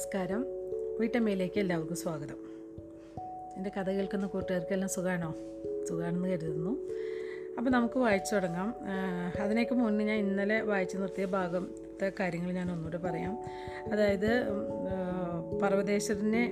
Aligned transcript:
നമസ്കാരം. 0.00 0.44
വീട്ടമ്മയിലേക്ക് 1.00 1.60
എല്ലാവർക്കും 1.60 1.96
സ്വാഗതം. 1.96 2.36
എന്റെ 3.56 3.70
കഥ 3.76 3.90
കേൾക്കുന്ന 3.90 4.26
കൂട്ടുകാർക്കെല്ലാം 4.26 4.90
സുഖമാണോ 4.90 5.34
സുഖമാണെന്ന് 5.88 6.28
കരുതുന്നു. 6.28 6.70
അപ്പോൾ 7.58 7.70
നമുക്ക് 7.70 7.98
വായിച്ചു 7.98 8.34
തുടങ്ങാം. 8.34 8.74
അതിനേക്ക് 9.42 9.72
മുന്നേ 9.72 10.04
ഞാൻ 10.04 10.18
ഇന്നലെ 10.18 10.60
വായിച്ചു 10.60 10.98
നിർത്തിയ 10.98 11.24
ഭാഗത്തെ 11.24 12.12
കാര്യങ്ങൾ 12.20 12.52
ഞാൻ 12.52 12.72
ഒന്നുകൂടെ 12.72 12.96
പറയാം. 12.96 13.38
അതായത് 13.92 14.30
പർവതേശ്വരനെ 15.62 16.44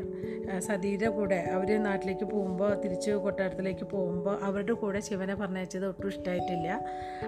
സതീയുടെ 0.58 1.08
കൂടെ 1.08 1.34
അവർ 1.34 1.82
നാട്ടിലേക്ക് 1.82 2.24
പോകുമ്പോൾ 2.24 2.80
തിരിച്ച് 2.80 3.10
കൊട്ടാരത്തിലേക്ക് 3.10 3.84
പോകുമ്പോൾ 3.84 4.38
അവരുടെ 4.42 4.72
കൂടെ 4.72 5.00
ശിവനെ 5.00 5.34
പറഞ്ഞയച്ചത് 5.34 5.86
ഒട്ടും 5.86 6.08
ഇഷ്ടമായിട്ടില്ല 6.08 6.84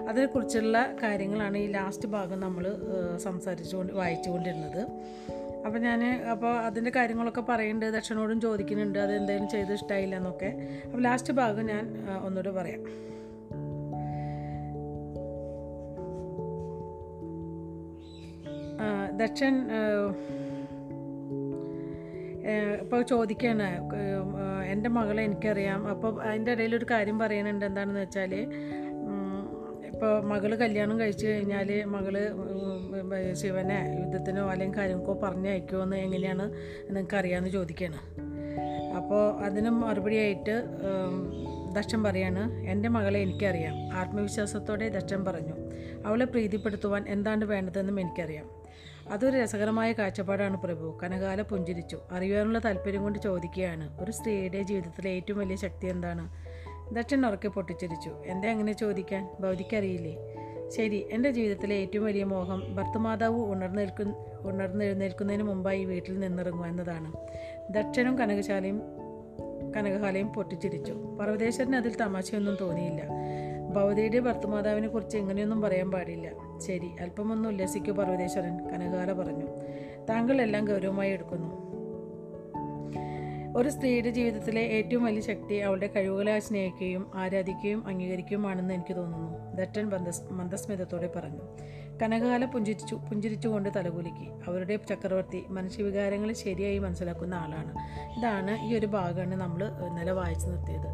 അതിനെക്കുറിച്ചുള്ള 0.09 0.95
കാര്യങ്ങളാണ് 1.03 1.57
ഈ 1.57 1.67
ലാസ്റ്റ് 1.67 2.07
ഭാഗം 2.07 2.39
നമ്മൾ 2.39 2.75
സംസാരിച്ചുകൊണ്ട് 3.17 3.93
വായിച്ചുകൊണ്ടിരുന്നത്. 3.93 4.87
അപ്പോൾ 5.65 5.79
ഞാൻ 5.79 6.01
അപ്പോൾ 6.33 6.53
അതിന്റെ 6.67 6.91
കാര്യങ്ങളൊക്കെ 6.95 7.43
പറയുന്നുണ്ട് 7.49 7.95
ദക്ഷനോടും 7.95 8.41
ചോദിക്കുന്നുണ്ട് 8.41 8.99
അത് 8.99 9.13
എന്തെങ്കിലും 9.15 9.49
ചെയ്ത് 9.49 9.73
ഇഷ്ടമായില്ല 9.73 10.15
എന്നൊക്കെ. 10.15 10.49
അപ്പോൾ 10.85 11.01
ലാസ്റ്റ് 11.01 11.33
ഭാഗം 11.33 11.65
ഞാൻ 11.65 11.85
ഒന്നുകൂടെ 12.25 12.51
പറയാം. 12.59 12.83
ദക്ഷൻ 19.21 19.55
ഇപ്പോൾ 22.81 23.01
ചോദിക്കുകയാണ് 23.11 23.67
എന്റെ 24.71 24.89
മകളെ 24.89 25.21
എനിക്കറിയാം. 25.23 25.81
അപ്പോൾ 25.89 26.11
അതിന്റെ 26.21 26.51
ഇടയിൽ 26.51 26.73
ഒരു 26.75 26.87
കാര്യം 26.91 27.17
പറയുന്നുണ്ട് 27.19 27.65
എന്താണെന്ന് 27.65 28.01
വെച്ചാൽ 28.01 28.33
ഇപ്പോൾ 29.93 30.21
മകൾ 30.21 30.55
കല്യാണം 30.55 30.99
കഴിച്ചു 30.99 31.27
കഴിഞ്ഞാൽ 31.27 31.83
മകൾ 31.83 32.35
ശിവനെ 33.33 33.97
യുദ്ധത്തിനോ 33.99 34.49
അല്ലെങ്കിൽ 34.49 34.77
കാര്യങ്ങൾക്കോ 34.77 35.19
പറഞ്ഞയക്കുമോ 35.23 35.83
എന്ന് 35.83 35.95
എങ്ങനെയാണ് 35.95 36.53
നിങ്ങൾക്ക് 36.87 37.15
അറിയാമെന്ന് 37.15 37.49
ചോദിക്കുകയാണ് 37.49 38.21
അപ്പോൾ 38.95 39.39
അതിന് 39.45 39.69
മറുപടിയായിട്ട് 39.69 40.63
ദക്ഷൻ 41.73 42.03
പറയാണ് 42.03 42.53
എന്റെ 42.53 42.89
മകളെ 42.89 43.19
എനിക്കറിയാം. 43.19 43.93
ആത്മവിശ്വാസത്തോടെ 43.93 44.89
ദക്ഷൻ 44.89 45.25
പറഞ്ഞു. 45.25 45.53
അവളെ 46.05 46.25
പ്രീതിപ്പെടുത്തുവാൻ 46.25 47.05
എന്താണ് 47.07 47.45
വേണ്ടതെന്നും 47.45 47.99
എനിക്കറിയാം. 47.99 48.49
അതൊരു 49.11 49.37
രസകരമായ 49.37 49.91
കാഴ്ചപ്പാടാണ് 49.91 50.61
പ്രഭു. 50.61 50.99
കനകാല 51.03 51.41
പുഞ്ചിരിച്ചു. 51.41 51.97
അറിയാനുള്ള 52.11 52.59
താല്പര്യം 52.59 53.03
കൊണ്ട് 53.03 53.19
ചോദിക്കുകയാണ്. 53.19 54.03
ഒരു 54.03 54.11
സ്ത്രീയുടെ 54.11 54.61
ജീവിതത്തിലെ 54.61 55.11
ഏറ്റവും 55.11 55.39
വലിയ 55.39 55.55
ശക്തി 55.55 55.87
എന്താണ്? 55.87 56.50
ദക്ഷൻ 56.91 57.25
ഉറക്കെ 57.25 57.47
പൊട്ടിച്ചിരിച്ചു. 57.47 58.11
എന്താ 58.25 58.49
അങ്ങനെ 58.49 58.73
ചോദിക്കാൻ? 58.73 59.29
ഭൗതിക്കറിയില്ലേ? 59.39 60.17
ശരി 60.69 61.05
എന്റെ 61.11 61.31
ജീവിതത്തിലെ 61.31 61.75
ഏറ്റവും 61.75 62.05
വലിയ 62.05 62.23
മോഹം 62.23 62.75
ഭർത്തമാതാവ് 62.75 63.39
ഉണർന്നെൽക്കു 63.39 64.03
ഉണർന്നെഴുന്നേൽക്കുന്നതിന് 64.41 65.43
മുമ്പായി 65.43 65.85
വീട്ടിൽ 65.85 66.19
നിന്നിറങ്ങുക 66.19 66.65
എന്നതാണ്. 66.65 67.13
ദക്ഷനും 67.69 68.17
കനകശാലയും 68.17 68.81
കനകഹാലയും 69.77 70.27
പൊട്ടിച്ചിരിച്ചു. 70.27 70.91
പർവതേശ്വരന് 70.91 71.75
അതിൽ 71.75 71.95
തമാശയൊന്നും 71.95 72.57
തോന്നിയില്ല. 72.61 73.01
ഭവതിയുടെ 73.73 74.19
ഭർത്തമാതാവിനെ 74.19 74.87
കുറിച്ച് 74.87 75.17
ഇങ്ങനെയൊന്നും 75.17 75.61
പറയാൻ 75.61 75.91
പാടില്ല. 75.91 76.31
ശരി 76.67 76.89
അല്പമൊന്നും 77.01 77.49
ഉല്ലസിക്കൂ 77.49 77.93
പർവതേശ്വരൻ 77.93 78.69
കനകാല 78.69 79.13
പറഞ്ഞു. 79.13 79.45
താങ്കൾ 80.09 80.41
എല്ലാം 80.41 80.65
ഗൗരവമായി 80.65 81.11
എടുക്കുന്നു. 81.11 81.60
ഒരു 83.55 83.69
സ്ത്രീയുടെ 83.69 84.09
ജീവിതത്തിലെ 84.09 84.61
ഏറ്റവും 84.61 85.03
വലിയ 85.03 85.21
ശക്തി 85.21 85.55
അവളുടെ 85.55 85.87
കഴിവുകളെ 85.87 86.39
സ്നേഹിക്കുകയും 86.39 87.11
ആരാധിക്കുകയും 87.15 87.87
അംഗീകരിക്കുകയുമാണെന്ന് 87.87 88.73
എനിക്ക് 88.73 88.95
തോന്നുന്നു. 88.97 89.55
ദറ്റൻ 89.55 89.89
മന്ദസ് 89.89 90.21
മന്ദസ്മിതത്തോടെ 90.31 91.09
പറഞ്ഞു. 91.15 91.41
കനകാല 92.01 92.45
പുഞ്ചിരിച്ചു 92.45 92.95
പുഞ്ചിരിച്ചുകൊണ്ട് 92.95 93.69
തലകുലുക്കി. 93.75 94.27
അവരുടെ 94.47 94.79
ചക്രവർത്തി 94.89 95.43
മനുഷ്യവികാരങ്ങളെ 95.49 96.33
ശരിയായി 96.33 96.77
മനസ്സിലാക്കുന്ന 96.77 97.35
ആളാണ്. 97.35 97.73
ഇതാണ് 98.19 98.67
ഈ 98.67 98.77
ഒരു 98.77 98.85
ഭാഗമാണ് 98.85 99.35
നമ്മൾ 99.35 99.63
ഇന്നലെ 99.89 100.11
വായിച്ചു 100.11 100.47
നിർത്തിയത്. 100.47 100.89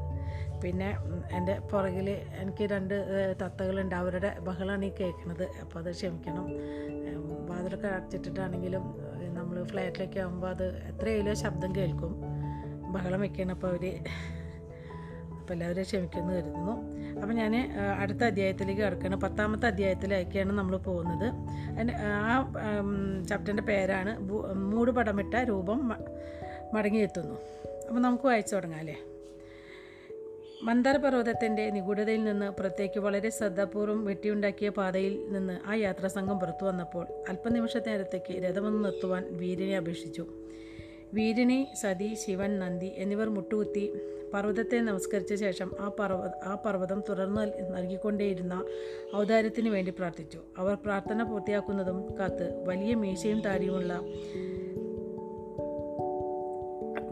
പിന്നെ 0.61 0.97
എന്റെ 1.31 1.59
പുറകിൽ 1.71 2.09
എനിക്ക് 2.09 2.63
രണ്ട് 2.73 2.95
തത്തകളുണ്ട്. 3.41 3.95
അവരുടെ 3.95 4.39
ബഹളാണ് 4.39 4.85
ഈ 4.85 4.91
കേൾക്കുന്നത് 4.99 5.43
അപ്പോൾ 5.43 5.79
അത് 5.79 5.91
ക്ഷമിക്കണം. 5.91 6.47
വാതിലൊക്കെ 7.49 7.87
അടച്ചിട്ടിട്ടാണെങ്കിലും 7.87 8.81
നമ്മൾ 9.33 9.63
ഫ്ലാറ്റിലൊക്കെ 9.63 10.19
ആകുമ്പോൾ 10.19 10.49
അത് 10.49 10.65
എത്രയായാലും 10.89 11.35
ശബ്ദം 11.35 11.75
കേൾക്കും. 11.75 12.36
ബഹളം 12.93 13.21
വെക്കണം. 13.21 13.51
അപ്പോൾ 13.51 13.67
അവർ 13.67 13.85
അപ്പോൾ 15.39 15.53
എല്ലാവരും 15.53 15.83
ക്ഷമിക്കുമെന്ന് 15.83 16.33
കരുതുന്നു. 16.33 16.73
അപ്പോൾ 17.21 17.33
ഞാൻ 17.33 17.53
അടുത്ത 18.01 18.23
അധ്യായത്തിലേക്ക് 18.23 18.81
കിടക്കുകയാണ് 18.81 19.15
പത്താമത്തെ 19.15 19.65
അധ്യായത്തിലേക്കാണ് 19.67 20.53
നമ്മൾ 20.59 20.77
പോകുന്നത്. 20.77 21.27
ആ 22.29 22.53
ചാപ്റ്ററിന്റെ 23.29 23.63
പേരാണ് 23.63 24.19
മൂട് 24.71 24.91
പടമിട്ട 24.91 25.35
രൂപം 25.35 25.79
മടങ്ങിയെത്തുന്നു. 26.73 27.37
അപ്പോൾ 27.87 27.99
നമുക്ക് 27.99 28.25
വായിച്ചു 28.25 28.55
തുടങ്ങാം 28.55 28.79
അല്ലേ? 28.79 28.97
മന്ദാരപർവതത്തിന്റെ 30.63 31.69
നിഗൂഢതയിൽ 31.69 32.23
നിന്ന് 32.23 32.49
പുറത്തേക്ക് 32.49 32.99
വളരെ 32.99 33.29
ശ്രദ്ധാപൂർവം 33.29 34.05
വെട്ടിയുണ്ടാക്കിയ 34.05 34.69
പാതയിൽ 34.69 35.31
നിന്ന് 35.31 35.55
ആ 35.67 35.73
യാത്രാസംഘം 35.73 36.39
പുറത്തു 36.39 36.65
വന്നപ്പോൾ 36.65 37.05
അല്പനിമിഷ 37.29 37.77
നേരത്തേക്ക് 37.77 38.33
രഥമൊന്ന് 38.43 38.85
നിർത്തുവാൻ 38.85 39.23
വീരനെ 39.31 39.77
അപേക്ഷിച്ചു. 39.77 40.25
വീരനെ 41.13 41.67
സതി 41.81 42.15
ശിവൻ 42.25 42.59
നന്ദി 42.59 42.91
എന്നിവർ 42.95 43.29
മുട്ടുകുത്തി 43.29 43.93
പർവതത്തെ 44.33 44.77
നമസ്കരിച്ച 44.77 45.33
ശേഷം 45.33 45.71
ആ 45.79 45.87
പർവ 45.99 46.29
ആ 46.43 46.55
പർവതം 46.65 47.03
തുടർന്ന് 47.09 47.41
നൽ- 47.41 47.61
നൽകിക്കൊണ്ടേയിരുന്ന 47.61 48.65
ഔദാര്യത്തിന് 49.15 49.69
വേണ്ടി 49.69 49.91
പ്രാർത്ഥിച്ചു. 49.91 50.39
അവർ 50.57 50.75
പ്രാർത്ഥന 50.75 51.23
പൂർത്തിയാക്കുന്നതും 51.23 52.19
കാത്ത് 52.19 52.63
വലിയ 52.67 52.95
മീശയും 52.95 53.41
താടിയുമുള്ള 53.41 54.01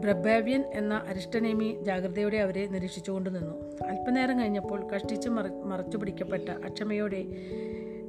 ബ്രബാവ്യൻ 0.00 0.64
എന്ന 0.74 0.94
അരിഷ്ടനേമി 0.94 1.78
ജാഗ്രതയോടെ 1.82 2.36
അവരെ 2.36 2.66
നിരീക്ഷിച്ചുകൊണ്ട് 2.66 3.36
നിന്നു. 3.36 3.86
അല്പനേരം 3.86 4.40
കഴിഞ്ഞപ്പോൾ 4.40 4.88
കഷ്ടിച്ച് 4.88 5.28
മറ 5.28 5.46
മറച്ചു 5.46 5.98
പിടിക്കപ്പെട്ട 5.98 6.48
അക്ഷമയോടെ 6.48 7.24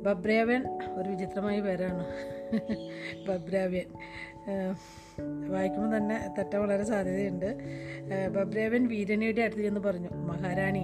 ബബ്രാവ്യൻ 0.03 0.63
ഒരു 0.95 1.09
വിചിത്രമായ 1.09 1.61
പേരാണ് 1.61 2.05
ബബ്രാവ്യൻ 3.27 3.85
വായിക്കുമ്പോൾ 5.49 5.97
തന്നെ 5.97 6.29
തെറ്റാൻ 6.37 6.61
വളരെ 6.61 6.83
സാധ്യതയുണ്ട്. 6.83 7.57
ബബ്രേവൻ 8.35 8.87
വീരനയുടെ 8.87 9.41
അടുത്ത് 9.41 9.61
ചെന്ന് 9.61 9.79
പറഞ്ഞു 9.79 10.09
മഹാരാണി 10.09 10.83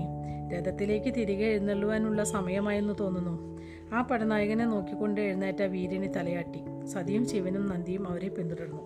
രഥത്തിലേക്ക് 0.53 1.13
തിരികെ 1.16 1.46
എഴുന്നള്ളുവാനുള്ള 1.46 2.23
സമയമായെന്ന് 2.23 2.94
തോന്നുന്നു. 3.00 3.59
ആ 3.94 4.02
പടനായകനെ 4.02 4.66
നോക്കിക്കൊണ്ട് 4.66 5.22
എഴുന്നേറ്റ 5.22 5.62
വീരനെ 5.62 6.07
തലയാട്ടി. 6.07 6.88
സതിയും 6.88 7.29
ശിവനും 7.29 7.66
നന്ദിയും 7.66 8.09
അവരെ 8.09 8.29
പിന്തുടർന്നു. 8.29 8.81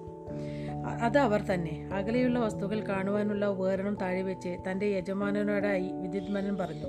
അത് 1.02 1.18
അവർ 1.18 1.42
തന്നെ. 1.42 1.90
അകലെയുള്ള 1.94 2.40
വസ്തുക്കൾ 2.40 2.80
കാണുവാനുള്ള 2.80 3.46
ഉപകരണം 3.46 3.98
താഴെ 4.02 4.22
വെച്ച് 4.22 4.58
തന്റെ 4.72 4.86
യജമാനനോടായി 4.86 5.90
വിദ്യുത്മനൻ 5.94 6.58
പറഞ്ഞു. 6.58 6.88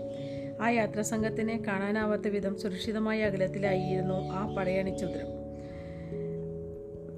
ആ 0.63 0.69
യാത്രാസംഘത്തിനെ 0.69 1.63
കാണാനാവാത്ത 1.67 2.29
വിധം 2.29 2.59
സുരക്ഷിതമായ 2.59 3.23
അകലത്തിലായിരുന്നു 3.23 4.15
ആ 4.15 4.55
പടയണിച്ചുദ്രം 4.55 5.38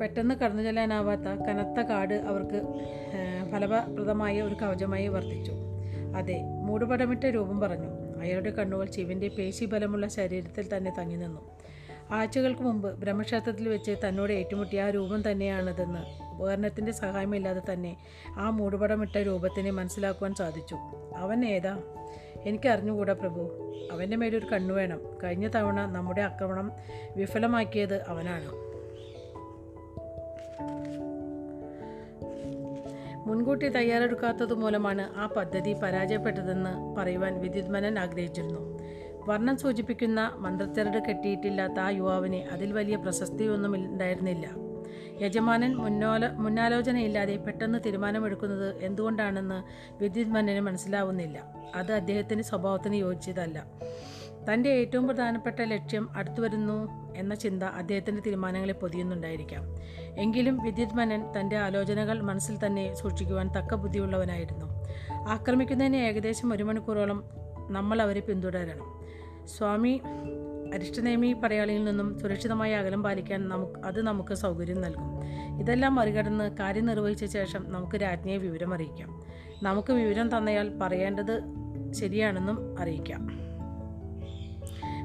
പെട്ടെന്ന് 0.00 0.34
കടന്നു 0.34 0.62
ചെല്ലാനാവാത്ത 0.62 1.20
കനത്ത 1.20 1.86
കാട് 1.86 2.14
അവർക്ക് 2.14 2.62
ഫലപ്രദമായ 3.52 4.42
ഒരു 4.42 4.54
കവചമായി 4.54 5.08
വർത്തിച്ചു. 5.08 5.52
അതെ 6.16 6.40
മൂടുപടമിട്ട 6.42 7.24
രൂപം 7.24 7.60
പറഞ്ഞു. 7.60 8.20
അയാളുടെ 8.20 8.50
കണ്ണുകൾ 8.50 8.90
ശിവന്റെ 8.90 9.28
പേശിബലമുള്ള 9.28 10.08
ശരീരത്തിൽ 10.08 10.76
തന്നെ 10.76 10.94
തങ്ങി 10.98 11.16
നിന്നു. 11.16 11.50
ആഴ്ചകൾക്ക് 12.10 12.60
മുമ്പ് 12.60 13.00
ബ്രഹ്മക്ഷേത്രത്തിൽ 13.00 13.68
വെച്ച് 13.68 13.96
തന്നോട് 14.08 14.32
ഏറ്റുമുട്ടിയ 14.32 14.82
ആ 14.82 14.90
രൂപം 14.90 15.30
തന്നെയാണതെന്ന് 15.30 16.30
ഉപകരണത്തിന്റെ 16.34 16.92
സഹായമില്ലാതെ 16.92 17.72
തന്നെ 17.72 17.96
ആ 18.38 18.50
മൂടുപടമിട്ട 18.50 19.18
രൂപത്തിനെ 19.18 19.70
മനസ്സിലാക്കുവാൻ 19.70 20.34
സാധിച്ചു. 20.34 20.76
അവൻ 21.16 21.44
ഏതാ? 21.44 21.78
എനിക്കറിഞ്ഞുകൂടാ 22.44 23.12
പ്രഭു. 23.12 23.40
അവന്റെ 23.92 24.16
മേലൊരു 24.16 24.46
കണ്ണു 24.46 24.74
വേണം. 24.74 25.00
കഴിഞ്ഞ 25.24 25.48
തവണ 25.54 25.86
നമ്മുടെ 25.86 26.20
ആക്രമണം 26.20 26.72
വിഫലമാക്കിയത് 27.16 28.02
അവനാണ്. 28.02 28.69
മുൻകൂട്ടി 33.30 33.68
തയ്യാറെടുക്കാത്തത് 33.68 34.54
മൂലമാണ് 34.54 35.02
ആ 35.16 35.26
പദ്ധതി 35.26 35.72
പരാജയപ്പെട്ടതെന്ന് 35.72 36.96
പറയുവാൻ 36.96 37.40
വിദ്യുത്മനൻ 37.40 37.98
ആഗ്രഹിച്ചിരുന്നു. 37.98 38.62
വർണം 39.28 39.56
സൂചിപ്പിക്കുന്ന 39.56 40.20
മന്ത്രച്ചരട് 40.38 40.98
കെട്ടിയിട്ടില്ലാത്ത 41.08 41.78
ആ 41.78 41.90
യുവാവിന് 41.90 42.40
അതിൽ 42.52 42.72
വലിയ 42.72 42.96
പ്രശസ്തിയൊന്നും 42.96 43.74
ഉണ്ടായിരുന്നില്ല 43.74 44.46
യജമാനൻ 45.22 45.74
മുന്നോല 45.74 46.28
മുന്നാലോചനയില്ലാതെ 46.28 47.36
പെട്ടെന്ന് 47.36 47.78
തീരുമാനമെടുക്കുന്നത് 47.86 48.82
എന്തുകൊണ്ടാണെന്ന് 48.82 49.58
വിദ്യുത്മനന് 50.02 50.60
മനസ്സിലാവുന്നില്ല. 50.60 51.38
അത് 51.74 51.92
അദ്ദേഹത്തിന്റെ 51.92 52.44
സ്വഭാവത്തിന് 52.44 52.94
യോജിച്ചതല്ല. 52.94 53.58
തന്റെ 54.44 54.70
ഏറ്റവും 54.70 55.06
പ്രധാനപ്പെട്ട 55.06 55.60
ലക്ഷ്യം 55.60 56.08
അടുത്തു 56.16 56.40
വരുന്നു 56.40 56.88
എന്ന 57.16 57.34
ചിന്ത 57.34 57.62
അദ്ദേഹത്തിന്റെ 57.62 58.22
തീരുമാനങ്ങളെ 58.26 58.72
പൊതിയുന്നുണ്ടായിരിക്കാം. 58.72 59.62
എങ്കിലും 60.18 60.62
വിദ്യുത് 60.62 60.94
മനൻ 60.94 61.40
തന്റെ 61.40 61.56
ആലോചനകൾ 61.56 62.20
മനസ്സിൽ 62.20 62.66
തന്നെ 62.66 62.94
സൂക്ഷിക്കുവാൻ 62.94 63.48
തക്ക 63.48 63.74
ബുദ്ധിയുള്ളവനായിരുന്നു. 63.74 64.66
ആക്രമിക്കുന്നതിന് 65.28 65.96
ഏകദേശം 65.96 66.52
ഒരു 66.52 66.62
മണിക്കൂറോളം 66.62 67.24
നമ്മൾ 67.70 68.02
അവരെ 68.02 68.20
പിന്തുടരണം. 68.20 69.00
സ്വാമി 69.46 70.00
അരിഷ്ടനേമി 70.74 71.32
പടയാളിയിൽ 71.32 71.84
നിന്നും 71.84 72.18
സുരക്ഷിതമായി 72.18 72.72
അകലം 72.72 73.02
പാലിക്കാൻ 73.02 73.48
നമുക്ക് 73.48 73.80
അത് 73.84 74.02
നമുക്ക് 74.02 74.34
സൗകര്യം 74.34 74.80
നൽകും. 74.80 75.20
ഇതെല്ലാം 75.60 75.94
മറികടന്ന് 75.94 76.56
കാര്യം 76.56 76.86
നിർവഹിച്ച 76.86 77.24
ശേഷം 77.24 77.72
നമുക്ക് 77.72 78.02
രാജ്ഞിയെ 78.02 78.36
വിവരം 78.36 78.74
അറിയിക്കാം 78.74 79.22
നമുക്ക് 79.62 79.92
വിവരം 79.92 80.36
തന്നയാൾ 80.36 80.78
പറയേണ്ടത് 80.82 81.40
ശരിയാണെന്നും 81.92 82.80
അറിയിക്കാം. 82.80 83.49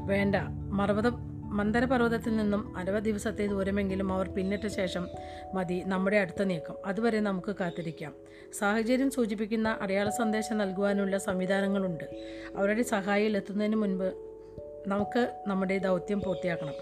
വേണ്ട. 0.06 0.36
മർവത 0.50 1.10
മന്ദരപർവതത്തിൽ 1.50 2.36
നിന്നും 2.36 2.78
അരവ 2.78 3.00
ദിവസത്തെ 3.00 3.48
ദൂരമെങ്കിലും 3.48 4.14
അവർ 4.14 4.30
പിന്നിട്ട 4.30 4.68
ശേഷം 4.68 5.08
മതി 5.54 5.84
നമ്മുടെ 5.86 6.18
അടുത്ത 6.18 6.44
നീക്കം. 6.44 6.76
അതുവരെ 6.86 7.20
നമുക്ക് 7.20 7.56
കാത്തിരിക്കാം. 7.60 8.14
സാഹചര്യം 8.54 9.12
സൂചിപ്പിക്കുന്ന 9.12 9.78
അടയാള 9.82 10.10
സന്ദേശം 10.10 10.58
നൽകുവാനുള്ള 10.58 11.18
സംവിധാനങ്ങളുണ്ട്. 11.18 12.04
അവരുടെ 12.56 12.84
സഹായിയിൽ 12.84 13.38
എത്തുന്നതിന് 13.38 13.76
മുൻപ് 13.76 14.14
നമുക്ക് 14.88 15.44
നമ്മുടെ 15.48 15.78
ദൗത്യം 15.78 16.22
പൂർത്തിയാക്കണം. 16.22 16.74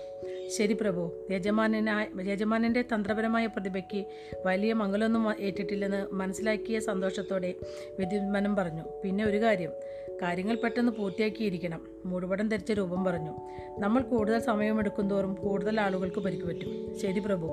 ശരി 0.50 0.74
പ്രഭു. 0.74 1.12
യജമാനായ 1.32 2.08
യജമാനന്റെ 2.32 2.82
തന്ത്രപരമായ 2.82 3.46
പ്രതിഭയ്ക്ക് 3.46 4.06
വലിയ 4.46 4.74
മംഗളൊന്നും 4.74 5.40
ഏറ്റിട്ടില്ലെന്ന് 5.40 6.14
മനസ്സിലാക്കിയ 6.14 6.80
സന്തോഷത്തോടെ 6.80 7.54
വിദ്യുന്മനം 8.00 8.56
പറഞ്ഞു. 8.56 8.84
പിന്നെ 9.04 9.26
ഒരു 9.26 9.42
കാര്യം. 9.42 9.72
കാര്യങ്ങൾ 10.22 10.56
പെട്ടെന്ന് 10.56 10.92
പൂർത്തിയാക്കിയിരിക്കണം. 10.92 11.88
മൂടുപടം 12.06 12.48
ധരിച്ച 12.48 12.72
രൂപം 12.72 13.04
പറഞ്ഞു. 13.04 13.38
നമ്മൾ 13.80 14.02
കൂടുതൽ 14.02 14.40
സമയമെടുക്കും 14.40 15.10
തോറും 15.10 15.34
കൂടുതൽ 15.34 15.82
ആളുകൾക്ക് 15.82 16.20
പരിക്കുപറ്റും 16.20 17.00
ശരി 17.02 17.20
പ്രഭു. 17.20 17.48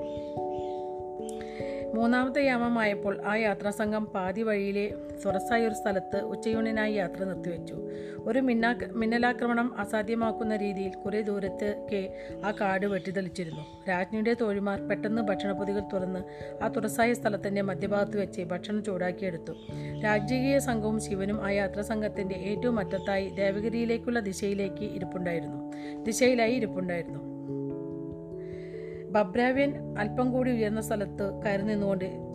മൂന്നാമത്തെ 1.95 2.45
യാമമായപ്പോൾ 2.45 3.21
ആ 3.25 3.35
യാത്രാസംഘം 3.35 4.05
പാതി 4.05 4.41
വഴിയിലെ 4.41 4.93
സ്വറസായ 5.21 5.67
ഒരു 5.67 5.73
സ്ഥലത്ത് 5.73 6.21
ഉച്ചയൂണിനായി 6.21 6.93
യാത്ര 6.93 7.23
നിർത്തിവെച്ചു. 7.23 7.75
ഒരു 8.19 8.39
മിന്നാ 8.39 8.75
മിന്നലാക്രമണം 8.91 9.79
അസാധ്യമാക്കുന്ന 9.79 10.55
രീതിയിൽ 10.55 10.93
കുറേ 10.93 11.21
ദൂരത്തേക്ക് 11.21 12.01
ആ 12.45 12.53
കാട് 12.61 12.85
വെട്ടിത്തെളിച്ചിരുന്നു. 12.85 13.85
രാജ്ഞിയുടെ 13.89 14.33
തോഴിമാർ 14.41 14.87
പെട്ടെന്ന് 14.87 15.21
ഭക്ഷണപ്പൊതികൾ 15.21 15.81
തുറന്ന് 15.93 16.19
ആ 16.63 16.67
തുറസായ 16.67 17.13
സ്ഥലത്തിന്റെ 17.13 17.61
മധ്യഭാഗത്ത് 17.61 18.21
വെച്ച് 18.21 18.41
ഭക്ഷണം 18.41 18.83
ചൂടാക്കിയെടുത്തു. 18.83 19.53
രാജകീയ 20.03 20.59
സംഘവും 20.59 20.99
ശിവനും 20.99 21.45
ആ 21.45 21.49
യാത്രാസംഘത്തിന്റെ 21.49 22.35
ഏറ്റവും 22.35 22.79
അറ്റത്തായി 22.79 23.29
ദേവഗിരിയിലേക്കുള്ള 23.29 24.19
ദിശയിലേക്ക് 24.19 24.83
ഇരിപ്പുണ്ടായിരുന്നു. 24.83 25.71
ദിശയിലായി 26.03 26.53
ഇരിപ്പുണ്ടായിരുന്നു. 26.53 27.30
ബബ്രാവ്യൻ 29.11 29.99
അല്പം 29.99 30.31
കൂടി 30.31 30.51
ഉയർന്ന 30.51 30.81
സ്ഥലത്ത് 30.81 31.41
കയറി 31.45 31.61
നിന്നുകൊണ്ട് 31.61 32.31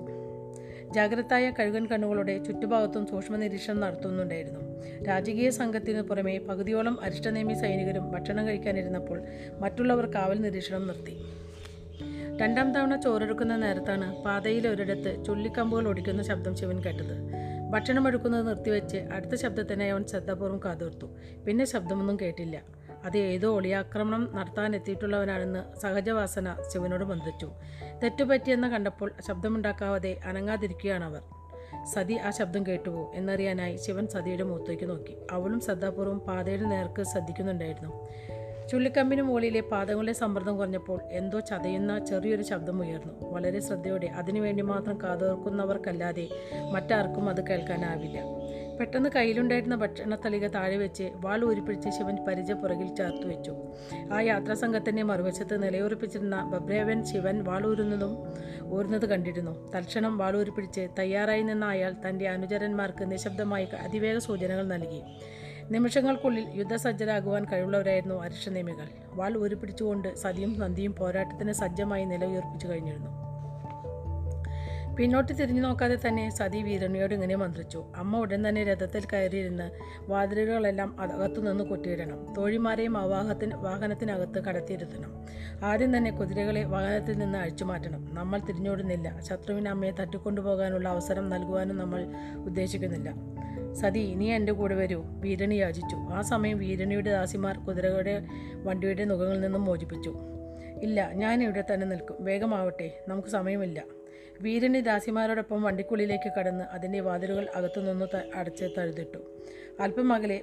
ജാഗ്രതായ 0.94 1.50
കഴുകൻ 1.50 1.86
കണ്ണുകളുടെ 1.86 2.38
ചുറ്റുഭാഗത്തും 2.38 3.06
സൂക്ഷ്മ 3.06 3.36
നിരീക്ഷണം 3.36 3.80
നടത്തുന്നുണ്ടായിരുന്നു. 3.80 4.60
രാജകീയ 5.04 5.50
സംഘത്തിനു 5.50 6.02
പുറമെ 6.02 6.38
പകുതിയോളം 6.38 7.00
അരിഷ്ടനേമി 7.02 7.54
സൈനികരും 7.54 8.10
ഭക്ഷണം 8.10 8.46
കഴിക്കാനിരുന്നപ്പോൾ 8.46 9.22
മറ്റുള്ളവർ 9.60 10.06
കാവൽ 10.06 10.40
നിരീക്ഷണം 10.40 10.86
നിർത്തി. 10.86 11.16
രണ്ടാം 12.36 12.72
തവണ 12.74 12.96
ചോറെടുക്കുന്ന 12.96 13.56
നേരത്താണ് 13.56 14.22
പാതയിലെ 14.22 14.70
ഒരിടത്ത് 14.70 15.24
ചുള്ളിക്കമ്പുകൾ 15.24 15.88
ഒടിക്കുന്ന 15.88 16.22
ശബ്ദം 16.22 16.56
ശിവൻ 16.56 16.80
കേട്ടത്. 16.80 17.14
ഭക്ഷണം 17.70 18.08
എടുക്കുന്നത് 18.08 18.48
നിർത്തിവെച്ച് 18.48 18.96
അടുത്ത 18.96 19.34
ശബ്ദത്തിനായി 19.34 19.90
അവൻ 19.90 20.04
ശ്രദ്ധാപൂർവം 20.04 20.60
കാതോർത്തു. 20.64 21.06
പിന്നെ 21.46 21.64
ശബ്ദമൊന്നും 21.64 22.16
കേട്ടില്ല. 22.22 22.75
അത് 23.06 23.18
ഏതോ 23.18 23.56
ഒളിയാക്രമണം 23.56 24.28
നടത്താൻ 24.34 24.76
എത്തിയിട്ടുള്ളവനാണെന്ന് 24.76 25.80
സഹജവാസന 25.80 26.56
ശിവനോട് 26.72 27.04
ബന്ധിച്ചു. 27.04 27.52
തെറ്റുപറ്റിയെന്ന് 28.02 28.68
കണ്ടപ്പോൾ 28.68 29.12
ശബ്ദമുണ്ടാക്കാതെ 29.28 30.20
അനങ്ങാതിരിക്കുകയാണവർ. 30.26 31.22
സതി 31.94 32.14
ആ 32.14 32.30
ശബ്ദം 32.30 32.66
കേട്ടുപോ 32.66 33.12
എന്നറിയാനായി 33.14 33.76
ശിവൻ 33.76 34.06
സതിയുടെ 34.06 34.42
മുഖത്തേക്ക് 34.42 34.90
നോക്കി. 34.90 35.16
അവളും 35.30 35.60
ശ്രദ്ധാപൂർവം 35.60 36.18
പാതയുടെ 36.18 36.64
നേർക്ക് 36.64 37.02
ശ്രദ്ധിക്കുന്നുണ്ടായിരുന്നു. 37.02 38.08
ചുള്ളിക്കമ്പിന് 38.68 39.22
മുകളിലെ 39.22 39.60
പാദങ്ങളുടെ 39.60 40.12
സമ്മർദ്ദം 40.12 40.56
കുറഞ്ഞപ്പോൾ 40.56 41.00
എന്തോ 41.10 41.40
ചതയുന്ന 41.40 42.06
ചെറിയൊരു 42.06 42.42
ശബ്ദം 42.42 42.80
ഉയർന്നു. 42.80 43.30
വളരെ 43.32 43.60
ശ്രദ്ധയോടെ 43.60 44.06
അതിനുവേണ്ടി 44.06 44.62
മാത്രം 44.62 45.02
കാതോർക്കുന്നവർക്കല്ലാതെ 45.02 46.28
മറ്റാർക്കും 46.72 47.28
അത് 47.28 47.46
കേൾക്കാനാവില്ല. 47.46 48.35
പെട്ടെന്ന് 48.80 49.10
കയ്യിലുണ്ടായിരുന്ന 49.16 49.76
ഭക്ഷണത്തളിക 49.76 50.46
താഴെ 50.46 50.76
വെച്ച് 50.76 51.12
വാൾ 51.14 51.44
ഊരിപ്പിടിച്ച് 51.44 51.90
ശിവൻ 51.90 52.16
പരിച 52.28 52.52
പുറകിൽ 52.52 52.94
ചേർത്തു 52.94 53.26
വെച്ചു. 53.26 53.56
ആ 54.12 54.20
യാത്രാസംഘത്തിന്റെ 54.20 55.02
മറുവശത്ത് 55.02 55.62
നിലയുറപ്പിച്ചിരുന്ന 55.62 56.44
ബബ്രേവൻ 56.44 57.04
ശിവൻ 57.04 57.44
വാൾ 57.44 57.66
ഊരുന്നതും 57.66 59.10
കണ്ടിരുന്നു. 59.10 59.72
തൽക്ഷണം 59.72 60.18
വാൾ 60.18 60.36
ഊരിപ്പിടിച്ച് 60.36 60.88
തയ്യാറായി 60.98 61.42
നിന്ന 61.42 61.64
അയാൾ 61.64 61.94
തന്റെ 62.08 62.28
അനുചരന്മാർക്ക് 62.28 63.12
നിശബ്ദമായി 63.12 63.64
അതിവേഗ 63.64 64.18
സൂചനകൾ 64.18 64.66
നൽകി. 64.66 65.02
നിമിഷങ്ങൾക്കുള്ളിൽ 65.70 66.44
യുദ്ധസജ്ജരാകുവാൻ 66.54 67.44
കഴിവുള്ളവരായിരുന്നു 67.44 68.14
അരിഷ്ടനേമികൾ. 68.14 68.86
വാൾ 69.08 69.38
ഊരിപ്പിടിച്ചുകൊണ്ട് 69.38 70.14
സതിയും 70.14 70.58
നന്ദിയും 70.58 70.94
പോരാട്ടത്തിന് 70.94 71.52
സജ്ജമായി 71.52 72.04
നിലയുയർപ്പിച്ചു 72.04 72.68
കഴിഞ്ഞിരുന്നു. 72.68 73.25
പിന്നോട്ട് 74.98 75.32
തിരിഞ്ഞു 75.32 75.60
നോക്കാതെ 75.60 75.98
തന്നെ 76.08 76.30
സതി 76.30 76.62
വീരണിയോട് 76.62 77.14
ഇങ്ങനെ 77.14 77.36
മന്ത്രിച്ചു. 77.36 77.92
അമ്മ 77.96 78.18
ഉടൻ 78.18 78.48
തന്നെ 78.48 78.64
രഥത്തിൽ 78.64 79.04
കയറിയിരുന്ന് 79.12 79.70
വാതിലുകളെല്ലാം 80.00 81.00
അകത്തു 81.00 81.40
നിന്ന് 81.40 81.64
കൊട്ടിയിടണം. 81.64 82.34
തോഴിമാരെയും 82.38 82.96
അവാഹത്തിന് 82.96 83.54
വാഹത്തിന് 83.54 83.64
വാഹനത്തിനകത്ത് 83.64 84.44
കടത്തിയിരുത്തണം. 84.44 85.26
ആദ്യം 85.64 85.96
തന്നെ 85.96 86.10
കുതിരകളെ 86.10 86.64
വാഹനത്തിൽ 86.64 87.18
നിന്ന് 87.18 87.38
അഴിച്ചുമാറ്റണം. 87.38 88.14
നമ്മൾ 88.14 88.38
തിരിഞ്ഞോടുന്നില്ല. 88.38 89.20
ശത്രുവിന് 89.20 89.68
അമ്മയെ 89.68 89.90
തട്ടിക്കൊണ്ടുപോകാനുള്ള 89.90 90.88
അവസരം 90.88 91.28
നൽകുവാനും 91.28 91.78
നമ്മൾ 91.78 92.06
ഉദ്ദേശിക്കുന്നില്ല. 92.36 93.14
സതി 93.72 94.14
നീ 94.14 94.32
എന്റെ 94.32 94.52
കൂടെ 94.52 94.74
വരൂ. 94.74 95.04
വീരണി 95.06 95.54
യാചിച്ചു. 95.54 95.96
ആ 95.96 96.20
സമയം 96.20 96.58
വീരണിയുടെ 96.58 97.10
ദാസിമാർ 97.10 97.58
കുതിരകളുടെ 97.58 98.26
വണ്ടിയുടെ 98.54 99.04
മുഖങ്ങളിൽ 99.04 99.40
നിന്നും 99.40 99.64
മോചിപ്പിച്ചു. 99.64 100.16
ഇല്ല 100.82 101.10
ഞാൻ 101.14 101.42
ഇവിടെ 101.42 101.64
തന്നെ 101.74 101.86
നിൽക്കും. 101.86 102.16
വേഗമാവട്ടെ. 102.20 103.04
നമുക്ക് 103.08 103.28
സമയമില്ല. 103.28 103.82
വീരനി 104.40 104.80
ദാസിമാരോടൊപ്പം 104.80 105.62
വണ്ടിക്കുള്ളിലേക്ക് 105.62 106.32
കടന്ന് 106.38 106.64
അതിന്റെ 106.64 107.00
വാതിലുകൾ 107.00 107.48
അകത്തുനിന്ന് 107.54 108.36
അടച്ച് 108.36 108.64
തഴുതിട്ടു. 108.78 109.18
അല്പം 109.80 110.12
അകലെ 110.12 110.40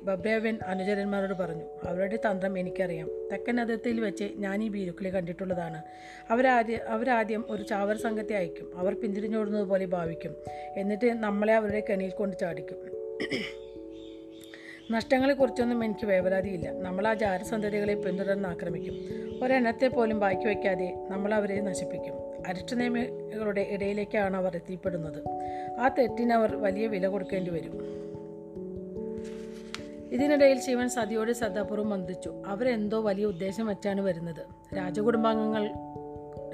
അനുചരന്മാരോട് 0.65 1.33
പറഞ്ഞു 1.33 1.63
അവരുടെ 1.83 2.15
തന്ത്രം 2.15 2.59
എനിക്കറിയാം. 2.59 3.09
തെക്കൻ 3.31 3.59
അതിർത്തിയിൽ 3.59 3.99
വെച്ച് 3.99 4.23
ഞാൻ 4.35 4.63
ഈ 4.63 4.69
ഭീരുക്കളെ 4.69 5.09
കണ്ടിട്ടുള്ളതാണ്. 5.09 5.83
അവരാദ്യ 6.29 6.79
അവരാദ്യം 6.87 7.45
ഒരു 7.49 7.63
ചാവർ 7.63 7.97
സംഘത്തെ 7.97 8.35
അയക്കും. 8.35 8.77
അവർ 8.77 9.01
പിന്തിരിഞ്ഞോടുന്നത് 9.01 9.63
പോലെ 9.63 9.85
ഭാവിക്കും. 9.85 10.35
എന്നിട്ട് 10.77 11.05
നമ്മളെ 11.05 11.53
അവരുടെ 11.53 11.83
കെണിയിൽ 11.89 12.11
കൊണ്ട് 12.11 12.37
ചാടിക്കും. 12.37 12.77
നഷ്ടങ്ങളെക്കുറിച്ചൊന്നും 14.91 15.83
എനിക്ക് 15.83 16.05
വേവലാതിയില്ല. 16.05 16.71
നമ്മൾ 16.71 17.07
ആ 17.07 17.13
ജാരസന്ധതികളെ 17.13 17.93
പിന്തുടർന്ന് 17.93 18.49
ആക്രമിക്കും. 18.49 18.95
ഒരെണ്ണത്തെ 19.43 19.87
പോലും 19.87 20.19
ബാക്കി 20.19 20.45
വയ്ക്കാതെ 20.45 21.07
നമ്മൾ 21.09 21.33
അവരെ 21.33 21.61
നശിപ്പിക്കും. 21.61 22.32
അരിഷ്ടനിയമങ്ങളുടെ 22.47 23.67
ഇടയിലേക്കാണ് 23.69 24.37
അവർ 24.37 24.55
എത്തിപ്പെടുന്നത്. 24.55 25.23
ആ 25.79 25.87
തെറ്റിന് 25.87 26.33
അവർ 26.33 26.55
വലിയ 26.55 26.87
വില 26.87 27.07
കൊടുക്കേണ്ടി 27.07 27.51
വരും. 27.51 28.03
ഇതിനിടയിൽ 30.11 30.59
ശിവൻ 30.59 30.89
സതിയോട് 30.89 31.31
ശ്രദ്ധാപൂർവം 31.31 31.89
വന്ദിച്ചു. 31.89 32.43
അവരെന്തോ 32.45 33.01
വലിയ 33.01 33.25
ഉദ്ദേശം 33.25 33.67
വെച്ചാണ് 33.67 34.01
വരുന്നത്. 34.01 34.75
രാജകുടുംബാംഗങ്ങൾ 34.77 35.71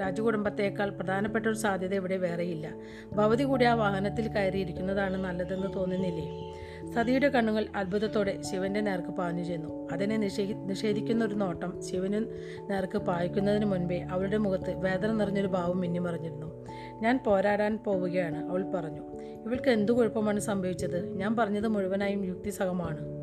രാജകുടുംബത്തേക്കാൾ 0.00 0.90
പ്രധാനപ്പെട്ട 0.90 1.46
ഒരു 1.46 1.56
സാധ്യത 1.56 1.94
ഇവിടെ 1.94 2.16
വേറെയില്ല. 2.16 2.74
ഭവതി 3.12 3.44
കൂടി 3.44 3.64
ആ 3.64 3.74
വാഹനത്തിൽ 3.74 4.28
കയറിയിരിക്കുന്നതാണ് 4.28 5.24
നല്ലതെന്ന് 5.24 5.74
തോന്നുന്നില്ലേ? 5.74 6.54
സതിയുടെ 6.94 7.28
കണ്ണുകൾ 7.28 7.66
അത്ഭുതത്തോടെ 7.76 8.42
ശിവന്റെ 8.42 8.80
നേർക്ക് 8.80 9.08
പാഞ്ഞു 9.08 9.44
ചെന്നു. 9.44 9.88
അതിനെ 9.92 10.16
നിഷേധി 10.16 10.52
നിഷേധിക്കുന്ന 10.52 11.24
ഒരു 11.24 11.34
നോട്ടം 11.34 11.82
ശിവന് 11.82 12.24
നേർക്ക് 12.70 12.98
പായിക്കുന്നതിന് 12.98 13.64
മുൻപേ 13.64 14.00
അവളുടെ 14.00 14.36
മുഖത്ത് 14.36 14.74
വേദന 14.74 15.12
നിറഞ്ഞൊരു 15.12 15.46
ഭാവം 15.46 15.80
മിന്നിമറിഞ്ഞിരുന്നു. 15.80 16.66
ഞാൻ 17.02 17.20
പോരാടാൻ 17.26 17.78
പോവുകയാണ് 17.86 18.50
അവൾ 18.50 18.62
പറഞ്ഞു. 18.62 19.02
ഇവൾക്ക് 19.46 19.70
എന്തു 19.70 19.92
കുഴപ്പമാണ് 19.92 20.40
സംഭവിച്ചത്? 20.40 21.16
ഞാൻ 21.16 21.36
പറഞ്ഞത് 21.36 21.68
മുഴുവനായും 21.68 22.24
യുക്തിസഹമാണ്. 22.24 23.20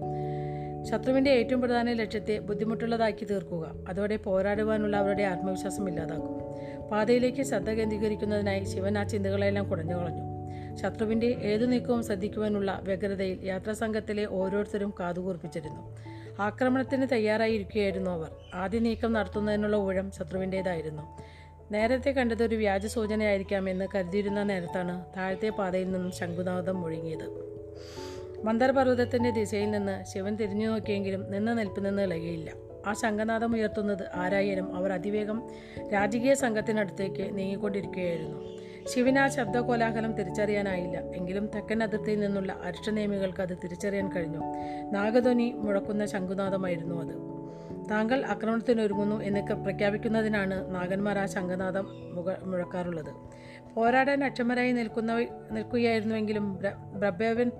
ശത്രുവിന്റെ 0.83 1.31
ഏറ്റവും 1.31 1.61
പ്രധാന 1.61 1.91
ലക്ഷ്യത്തെ 1.91 2.39
ബുദ്ധിമുട്ടുള്ളതാക്കി 2.39 3.25
തീർക്കുക. 3.25 3.75
അതോടെ 3.87 4.15
പോരാടുവാനുള്ള 4.15 4.97
അവരുടെ 4.97 5.23
ആത്മവിശ്വാസം 5.23 5.89
ഇല്ലാതാക്കും. 5.89 6.47
പാതയിലേക്ക് 6.87 7.43
ശ്രദ്ധ 7.43 7.69
കേന്ദ്രീകരിക്കുന്നതിനായി 7.69 8.63
ശിവൻ 8.63 8.97
ആ 8.97 9.03
ചിന്തകളെല്ലാം 9.03 9.69
കുടഞ്ഞു 9.69 9.95
കളഞ്ഞു 9.95 10.26
ശത്രുവിന്റെ 10.81 11.27
ഏതു 11.27 11.65
നീക്കവും 11.65 12.03
ശ്രദ്ധിക്കുവാനുള്ള 12.03 12.79
വ്യഗ്രതയിൽ 12.83 13.45
യാത്രാസംഘത്തിലെ 13.45 14.25
ഓരോരുത്തരും 14.25 14.93
കാതുകൂർപ്പിച്ചിരുന്നു. 14.99 15.97
ആക്രമണത്തിന് 16.41 17.07
തയ്യാറായിരിക്കുകയായിരുന്നു 17.11 18.11
അവർ. 18.11 18.31
ആദ്യ 18.53 18.79
നീക്കം 18.79 19.13
നടത്തുന്നതിനുള്ള 19.13 19.75
ഊഴം 19.75 20.11
ശത്രുവിന്റേതായിരുന്നു 20.11 21.01
നേരത്തെ 21.71 22.11
കണ്ടത് 22.11 22.43
ഒരു 22.43 22.55
വ്യാജ 22.55 22.85
സൂചനയായിരിക്കാമെന്ന് 22.85 23.87
കരുതിയിരുന്ന 23.95 24.43
നേരത്താണ് 24.43 25.05
താഴത്തെ 25.17 25.49
പാതയിൽ 25.49 25.91
നിന്നും 25.91 26.11
ശംഖുനാഥം 26.11 26.81
മുഴങ്ങിയത് 26.81 27.57
മന്ദർപർവതത്തിന്റെ 28.43 29.29
ദിശയിൽ 29.29 29.71
നിന്ന് 29.71 30.05
ശിവൻ 30.13 30.35
തിരിഞ്ഞു 30.35 30.67
നോക്കിയെങ്കിലും 30.67 31.31
നിന്ന 31.31 31.53
നിൽപ്പിൽ 31.53 31.83
നിന്ന് 31.83 32.01
ഇളകിയില്ല. 32.01 32.53
ആ 32.87 32.93
ശംഖനാഥം 32.93 33.55
ഉയർത്തുന്നത് 33.55 34.03
ആരായാലും 34.13 34.75
അവർ 34.75 34.91
അതിവേഗം 34.91 35.49
രാജകീയ 35.93 36.33
സംഘത്തിനടുത്തേക്ക് 36.33 37.37
നീങ്ങിക്കൊണ്ടിരിക്കുകയായിരുന്നു. 37.37 38.66
ശിവന് 38.93 39.19
ആ 39.19 39.27
ശബ്ദകോലാഹലം 39.27 40.13
തിരിച്ചറിയാനായില്ല. 40.13 40.99
എങ്കിലും 40.99 41.47
തെക്കൻ 41.47 41.83
അതിർത്തിയിൽ 41.83 42.19
നിന്നുള്ള 42.19 42.59
അരിഷ്ടനേമികൾക്ക് 42.63 43.41
അത് 43.41 43.57
തിരിച്ചറിയാൻ 43.57 44.11
കഴിഞ്ഞു. 44.11 44.39
നാഗധ്വനി 44.91 45.51
മുഴക്കുന്ന 45.51 46.05
ശംഖുനാഥമായിരുന്നു 46.05 46.95
അത്. 46.95 47.37
താങ്കൾ 47.91 48.25
ആക്രമണത്തിനൊരുങ്ങുന്നു 48.25 49.21
എന്നൊക്കെ 49.21 49.53
പ്രഖ്യാപിക്കുന്നതിനാണ് 49.53 50.75
നാഗന്മാർ 50.75 51.17
ആ 51.17 51.25
ശംഖനാഥം 51.25 51.87
മുക 52.15 52.43
മുഴക്കാറുള്ളത്. 52.43 53.13
പോരാടാൻ 53.73 54.23
അക്ഷമരായി 54.23 54.71
നിൽക്കുന്ന 54.71 55.13
നിൽക്കുകയായിരുന്നുവെങ്കിലും 55.51 56.57
ബ്ര- 56.57 56.73
ബ്രബേവൻ 56.73 57.51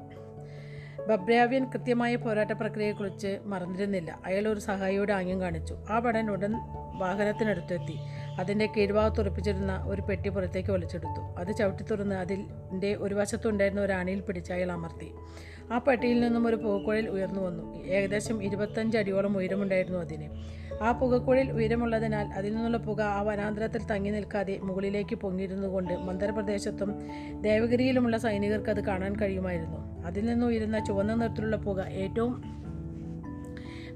ബബ്രാവ്യൻ 1.09 1.65
കൃത്യമായ 1.65 2.15
പോരാട്ട 2.15 2.51
പ്രക്രിയയെക്കുറിച്ച് 2.51 3.37
മറന്നിരുന്നില്ല. 3.43 4.19
അയാൾ 4.25 4.47
ഒരു 4.47 4.59
സഹായിയുടെ 4.59 5.13
ആംഗ്യം 5.13 5.41
കാണിച്ചു. 5.41 5.77
ആ 5.89 5.99
പടൻ 5.99 6.31
ഉടൻ 6.31 6.53
വാഹനത്തിനടുത്തെത്തി. 6.97 7.97
അതിന്റെ 8.37 8.65
കീഴ്ഭാഗത്ത് 8.65 9.21
ഉറപ്പിച്ചിരുന്ന 9.21 9.83
ഒരു 9.87 10.01
പെട്ടി 10.01 10.29
പുറത്തേക്ക് 10.29 10.71
വലിച്ചെടുത്തു. 10.71 11.21
അത് 11.37 11.55
ചവിട്ടി 11.55 11.83
തുറന്ന് 11.83 12.15
അതിന്റെ 12.15 12.95
ഒരു 12.95 13.15
വശത്തുണ്ടായിരുന്ന 13.15 13.81
ഒരു 13.81 13.93
അണിയിൽ 13.93 14.19
പിടിച്ച് 14.19 14.53
അയാൾ 14.53 14.71
അമർത്തി. 14.71 15.11
ആ 15.71 15.77
പെട്ടിയിൽ 15.77 16.19
നിന്നും 16.19 16.47
ഒരു 16.47 16.55
പുകക്കുഴൽ 16.55 17.09
ഉയർന്നു 17.09 17.41
വന്നു. 17.41 17.83
ഏകദേശം 17.85 18.43
ഇരുപത്തഞ്ച് 18.43 18.97
അടിയോളം 18.97 19.37
ഉയരമുണ്ടായിരുന്നു 19.37 19.99
അതിന്. 19.99 20.29
ആ 20.83 20.91
പുകക്കുഴൽ 20.91 21.51
ഉയരമുള്ളതിനാൽ 21.51 22.27
അതിൽ 22.27 22.55
നിന്നുള്ള 22.55 22.77
പുക 22.77 23.01
ആ 23.01 23.21
വനാന്തരത്തിൽ 23.21 23.85
തങ്ങി 23.85 24.09
നിൽക്കാതെ 24.09 24.59
മുകളിലേക്ക് 24.63 25.15
പൊങ്ങിയിരുന്നുകൊണ്ട് 25.15 25.93
മന്ദരപ്രദേശത്തും 25.93 27.01
ദേവഗിരിയിലുമുള്ള 27.41 28.17
സൈനികർക്ക് 28.17 28.69
അത് 28.69 28.85
കാണാൻ 28.85 29.15
കഴിയുമായിരുന്നു. 29.15 30.03
അതിൽ 30.05 30.25
നിന്നുയരുന്ന 30.25 30.85
ചുവന്ന 30.85 31.15
നിറത്തിലുള്ള 31.15 31.55
പുക 31.55 31.81
ഏറ്റവും 31.87 32.57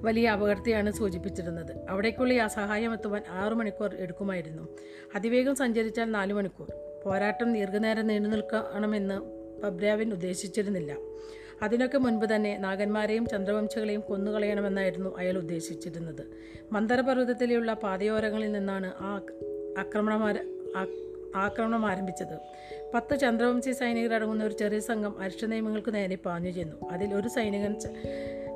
വലിയ 0.01 0.29
അപകടത്തെയാണ് 0.29 0.91
സൂചിപ്പിച്ചിരുന്നത്. 0.91 1.71
അവിടേക്കുള്ള 1.89 2.33
ആ 2.33 2.47
സഹായം 2.47 2.93
എത്തുവാൻ 2.93 3.23
ആറു 3.29 3.55
മണിക്കൂർ 3.55 3.95
എടുക്കുമായിരുന്നു. 3.95 4.67
അതിവേഗം 5.15 5.55
സഞ്ചരിച്ചാൽ 5.55 6.11
നാലു 6.11 6.33
മണിക്കൂർ. 6.33 6.71
പോരാട്ടം 7.05 7.53
ദീർഘനേരം 7.53 8.07
നീണ്ടു 8.07 8.29
നിൽക്കണമെന്ന് 8.29 9.41
പബ്രാവിൻ 9.61 10.11
ഉദ്ദേശിച്ചിരുന്നില്ല. 10.11 10.97
അതിനൊക്കെ 11.61 11.97
മുൻപ് 11.97 12.25
തന്നെ 12.35 12.57
നാഗന്മാരെയും 12.57 13.25
ചന്ദ്രവംശികളെയും 13.25 14.01
കൊന്നുകളയണമെന്നായിരുന്നു 14.01 15.17
അയാൾ 15.17 15.37
ഉദ്ദേശിച്ചിരുന്നത്. 15.37 16.23
മന്ദരപർവതത്തിലെയുള്ള 16.71 17.73
പാതയോരങ്ങളിൽ 17.73 18.51
നിന്നാണ് 18.51 18.91
ആ 18.99 19.21
ആക്രമണം 19.77 20.23
ആക്രമണം 21.35 21.85
ആരംഭിച്ചത്. 21.85 22.39
പത്ത് 22.93 23.19
ചന്ദ്രവംശി 23.19 23.71
സൈനികരടങ്ങുന്ന 23.71 24.43
ഒരു 24.43 24.53
ചെറിയ 24.53 24.79
സംഘം 24.79 25.21
അരിഷ്ട 25.21 25.45
നിയമങ്ങൾക്ക് 25.45 25.93
നേരെ 25.93 26.15
പാഞ്ഞു 26.15 26.51
ചെന്നു 26.51 26.89
അതിൽ 26.91 27.13
ഒരു 27.13 27.27
സൈനികൻ 27.27 27.75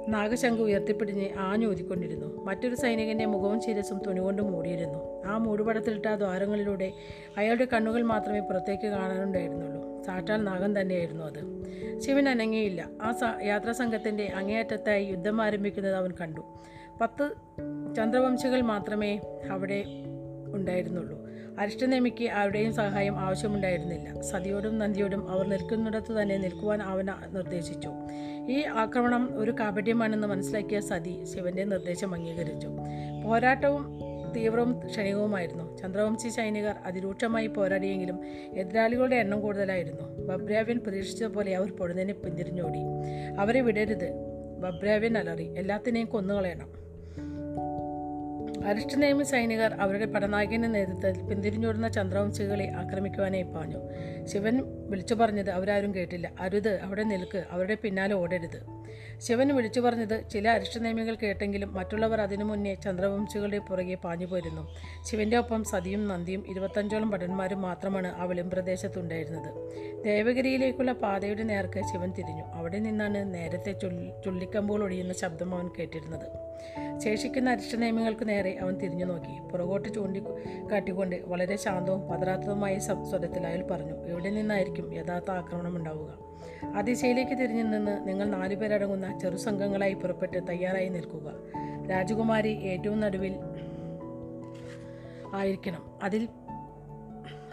നാഗശംഖ് 0.07 0.61
ഉയർത്തിപ്പിടിഞ്ഞ് 0.61 1.29
ആഞ്ഞൂതിക്കൊണ്ടിരുന്നു. 1.37 2.43
മറ്റൊരു 2.43 2.75
സൈനികന്റെ 2.75 3.25
മുഖവും 3.25 3.61
ശിരസും 3.61 4.01
തുണികൊണ്ട് 4.07 4.41
മൂടിയിരുന്നു. 4.41 5.23
ആ 5.25 5.37
മൂടുപടത്തിലിട്ട 5.37 6.05
ദ്വാരങ്ങളിലൂടെ 6.05 6.93
അയാളുടെ 7.37 7.67
കണ്ണുകൾ 7.73 8.01
മാത്രമേ 8.01 8.39
പുറത്തേക്ക് 8.39 8.87
കാണാനുണ്ടായിരുന്നുള്ളൂ. 8.87 10.03
സാക്ഷാൽ 10.03 10.43
നാഗം 10.43 10.81
തന്നെയായിരുന്നു 10.81 11.25
അത്. 11.25 11.65
ശിവൻ 11.99 12.29
അനങ്ങിയില്ല. 12.29 12.89
ആ 13.01 13.11
സ 13.11 13.23
യാത്രാ 13.43 13.71
സംഘത്തിന്റെ 13.71 14.31
അങ്ങേയറ്റത്തായി 14.35 15.05
യുദ്ധം 15.05 15.41
ആരംഭിക്കുന്നത് 15.41 15.95
അവൻ 15.95 16.11
കണ്ടു. 16.21 16.41
പത്ത് 17.01 17.29
ചന്ദ്രവംശികൾ 17.95 18.61
മാത്രമേ 18.61 19.19
അവിടെ 19.51 19.83
ഉണ്ടായിരുന്നുള്ളൂ. 20.53 21.24
അരിഷ്ടനേമിക്ക് 21.59 22.29
ആരുടെയും 22.29 22.73
സഹായം 22.73 23.19
ആവശ്യമുണ്ടായിരുന്നില്ല. 23.19 24.21
സതിയോടും 24.21 24.77
നന്ദിയോടും 24.77 25.29
അവർ 25.29 25.47
നിൽക്കുന്നിടത്ത് 25.47 26.21
തന്നെ 26.21 26.37
നിൽക്കുവാൻ 26.37 26.81
അവൻ 26.81 27.05
നിർദ്ദേശിച്ചു. 27.05 27.89
ഈ 28.49 28.63
ആക്രമണം 28.63 29.39
ഒരു 29.39 29.51
കാപട്യമാണെന്ന് 29.51 30.27
മനസ്സിലാക്കിയ 30.27 30.79
സതി 30.79 31.25
ശിവന്റെ 31.25 31.63
നിർദ്ദേശം 31.63 32.13
അംഗീകരിച്ചു. 32.13 32.67
പോരാട്ടവും 33.25 33.99
തീവ്രവും 34.35 34.79
ക്ഷണികവുമായിരുന്നു. 34.85 35.77
ചന്ദ്രവംശി 35.77 36.29
സൈനികർ 36.29 36.75
അതിരൂക്ഷമായി 36.85 37.47
പോരാടിയെങ്കിലും 37.47 38.19
എതിരാളികളുടെ 38.53 39.15
എണ്ണം 39.15 39.41
കൂടുതലായിരുന്നു. 39.41 40.25
ബബ്രാവ്യൻ 40.25 40.77
പ്രതീക്ഷിച്ചതുപോലെ 40.77 41.55
അവർ 41.55 41.71
പൊടുന്നതിനെ 41.71 42.13
പിന്തിരിഞ്ഞോടി. 42.13 42.79
അവരെ 43.39 43.61
വിടരുത്. 43.61 44.11
ബബ്രാവ്യൻ 44.59 45.17
അലറി 45.17 45.55
എല്ലാത്തിനെയും 45.57 46.07
കൊന്നുകളയണം. 46.07 46.84
അരിഷ്ടനേമി 48.69 49.23
സൈനികർ 49.23 49.71
അവരുടെ 49.83 50.05
പടനായകന്റെ 50.05 50.67
നേതൃത്വത്തിൽ 50.67 51.23
പിന്തിരിഞ്ഞോടുന്ന 51.29 51.87
ചന്ദ്രവംശികളെ 51.87 52.67
ആക്രമിക്കുവാനായി 52.81 53.45
പാഞ്ഞു. 53.55 53.79
ശിവൻ 54.31 54.55
വിളിച്ചു 54.89 55.13
പറഞ്ഞത് 55.13 55.49
അവരാരും 55.49 55.95
കേട്ടില്ല. 55.95 56.31
അരുത് 56.39 56.79
അവിടെ 56.79 57.03
നിൽക്ക് 57.03 57.43
അവരുടെ 57.51 57.77
പിന്നാലെ 57.83 58.15
ഓടരുത്. 58.15 58.85
ശിവൻ 59.17 59.55
വിളിച്ചു 59.55 59.79
പറഞ്ഞത് 59.79 60.29
ചില 60.29 60.49
അരിഷ്ടനേമികൾ 60.49 61.15
കേട്ടെങ്കിലും 61.15 61.73
മറ്റുള്ളവർ 61.73 62.21
അതിനു 62.21 62.43
മുന്നേ 62.43 62.73
ചന്ദ്രവംശികളുടെ 62.73 63.57
പുറകെ 63.57 63.95
പാഞ്ഞു 63.95 64.25
പോയിരുന്നു 64.25 64.63
ശിവന്റെ 65.03 65.37
ഒപ്പം 65.37 65.63
സതിയും 65.63 66.07
നന്ദിയും 66.07 66.43
ഇരുപത്തഞ്ചോളം 66.49 67.09
ഭടന്മാരും 67.09 67.61
മാത്രമാണ് 67.61 68.15
ആ 68.15 68.23
വെളിമ്പ്രദേശത്തുണ്ടായിരുന്നത്. 68.23 69.51
ദേവഗിരിയിലേക്കുള്ള 70.03 70.91
പാതയുടെ 70.91 71.43
നേർക്ക് 71.43 71.79
ശിവൻ 71.93 72.11
തിരിഞ്ഞു. 72.11 72.43
അവിടെ 72.43 72.79
നിന്നാണ് 72.79 73.33
നേരത്തെ 73.33 73.71
ചുള്ളി 73.71 74.09
ചുള്ളിക്കമ്പുകൾ 74.25 74.83
ഒഴിയുന്ന 74.83 75.13
ശബ്ദം 75.13 75.55
അവൻ 75.55 75.69
കേട്ടിരുന്നത്. 75.79 76.27
ശേഷിക്കുന്ന 76.99 77.49
അരിഷ്ടനിയമങ്ങൾക്ക് 77.49 78.29
നേരെ 78.29 78.57
അവൻ 78.61 78.75
തിരിഞ്ഞു 78.75 79.05
നോക്കി. 79.05 79.51
പുറകോട്ട് 79.51 79.89
ചൂണ്ടി 79.93 80.21
കാട്ടിക്കൊണ്ട് 80.71 81.15
വളരെ 81.15 81.55
ശാന്തവും 81.55 82.01
പതറാത്തതുമായ 82.07 82.77
സ്വരത്തിൽ 82.79 83.47
അയാൾ 83.47 83.63
പറഞ്ഞു 83.71 84.05
എവിടെ 84.05 84.29
നിന്നായിരിക്കും 84.29 84.74
യഥാർത്ഥ 84.81 85.31
ആക്രമണം 85.31 85.75
ഉണ്ടാവുക. 85.75 86.17
ആ 86.75 86.81
ദിശയിലേക്ക് 86.81 87.31
തിരിഞ്ഞു 87.31 87.63
നിന്ന് 87.63 88.07
നിങ്ങൾ 88.07 88.29
നാലുപേരടങ്ങുന്ന 88.29 89.19
ചെറു 89.19 89.35
സംഘങ്ങളായി 89.35 89.93
പുറപ്പെട്ട് 89.93 90.47
തയ്യാറായി 90.49 90.89
നിൽക്കുക. 90.89 91.33
രാജകുമാരി 91.91 92.47
ഏറ്റവും 92.47 92.99
നടുവിൽ 92.99 93.35
ആയിരിക്കണം. 95.33 95.99
അതിൽ 96.03 96.27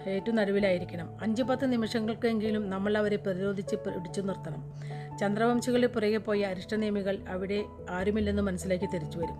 ഏറ്റവും 0.07 0.37
നടുവിലായിരിക്കണം. 0.37 1.17
അഞ്ച് 1.23 1.43
പത്ത് 1.43 1.73
നിമിഷങ്ങൾക്കെങ്കിലും 1.73 2.71
നമ്മൾ 2.71 2.99
അവരെ 2.99 3.17
പ്രതിരോധിച്ച് 3.17 3.77
പിടിച്ചു 3.77 4.21
നിർത്തണം. 4.21 4.73
ചന്ദ്രവംശികളുടെ 5.21 5.87
പുറകെ 5.87 6.17
പോയ 6.17 6.43
അരിഷ്ടനേമികൾ 6.43 7.19
അവിടെ 7.29 7.65
ആരുമില്ലെന്ന് 7.91 8.43
മനസ്സിലാക്കി 8.43 8.87
തിരിച്ചു 8.87 9.19
വരും. 9.19 9.37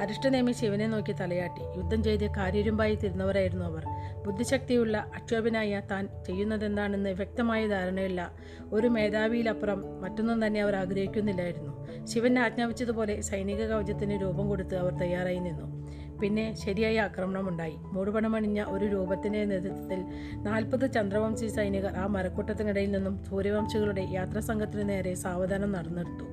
അരിഷ്ടനേമി 0.00 0.52
ശിവനെ 0.52 0.86
നോക്കി 0.86 1.12
തലയാട്ടി. 1.12 1.62
യുദ്ധം 1.78 2.02
ചെയ്ത് 2.02 2.30
കാര്യരുമ്പായി 2.30 2.94
തിരുന്നവരായിരുന്നു 2.94 3.64
അവർ. 3.64 3.84
ബുദ്ധിശക്തിയുള്ള 4.26 4.98
അക്ഷോഭനായ 4.98 5.82
താൻ 5.90 6.08
ചെയ്യുന്നതെന്താണെന്ന് 6.26 7.10
വ്യക്തമായ 7.10 7.66
ധാരണയില്ല. 7.66 8.32
ഒരു 8.72 8.88
മേധാവിയിലപ്പുറം 8.88 10.00
മറ്റൊന്നും 10.00 10.46
തന്നെ 10.46 10.62
അവർ 10.62 10.76
ആഗ്രഹിക്കുന്നില്ലായിരുന്നു. 10.76 12.04
ശിവൻ 12.06 12.38
ആജ്ഞാപിച്ചതുപോലെ 12.38 13.20
സൈനിക 13.20 13.66
കവചത്തിന് 13.66 14.22
രൂപം 14.22 14.48
കൊടുത്ത് 14.48 14.76
അവർ 14.76 14.92
തയ്യാറായി 14.94 15.38
നിന്നു. 15.38 15.83
പിന്നെ 16.22 16.54
ശരിയായ 16.54 17.00
ആക്രമണമുണ്ടായി. 17.00 17.74
മൂടുപണമണിഞ്ഞ 17.76 18.64
ഒരു 18.68 18.84
രൂപത്തിന്റെ 18.84 19.44
നേതൃത്വത്തിൽ 19.44 20.04
നാൽപ്പത് 20.36 20.92
ചന്ദ്രവംശി 20.92 21.48
സൈനികർ 21.48 21.96
ആ 21.96 22.06
മരക്കൂട്ടത്തിനിടയിൽ 22.06 22.90
നിന്നും 22.90 23.24
സൂര്യവംശികളുടെ 23.24 24.06
യാത്രാസംഘത്തിനു 24.10 24.82
നേരെ 24.82 25.14
സാവധാനം 25.14 25.72
നടന്നെടുത്തു. 25.72 26.24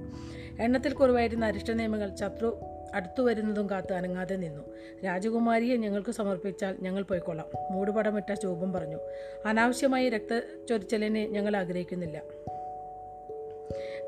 എണ്ണത്തിൽ 0.64 0.94
കുറവായിരുന്ന 0.94 1.46
അരിഷ്ട 1.46 1.72
നിയമങ്ങൾ 1.72 2.16
ശത്രു 2.16 2.60
അടുത്തു 2.96 3.22
വരുന്നതും 3.22 3.70
കാത്ത് 3.70 3.94
അനങ്ങാതെ 3.94 4.36
നിന്നു. 4.36 4.64
രാജകുമാരിയെ 5.06 5.78
ഞങ്ങൾക്ക് 5.78 6.12
സമർപ്പിച്ചാൽ 6.12 6.76
ഞങ്ങൾ 6.82 7.04
പോയിക്കൊള്ളാം 7.04 7.74
മൂടുപടമിട്ട 7.74 8.34
ചൂപം 8.34 8.74
പറഞ്ഞു. 8.74 9.00
അനാവശ്യമായി 9.46 10.10
രക്തചൊരിച്ചലിനെ 10.10 11.28
ഞങ്ങൾ 11.28 11.58
ആഗ്രഹിക്കുന്നില്ല. 11.58 12.22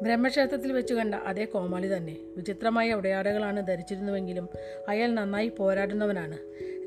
ബ്രഹ്മക്ഷേത്രത്തിൽ 0.01 0.73
വെച്ച് 0.73 0.93
കണ്ട 0.93 1.15
അതേ 1.15 1.45
കോമാളി 1.45 1.87
തന്നെ. 1.87 2.17
വിചിത്രമായ 2.37 2.93
ഉടയാടകളാണ് 2.93 3.67
ധരിച്ചിരുന്നുവെങ്കിലും 3.67 4.49
അയാൾ 4.89 5.11
നന്നായി 5.11 5.47
പോരാടുന്നവനാണ്. 5.47 6.37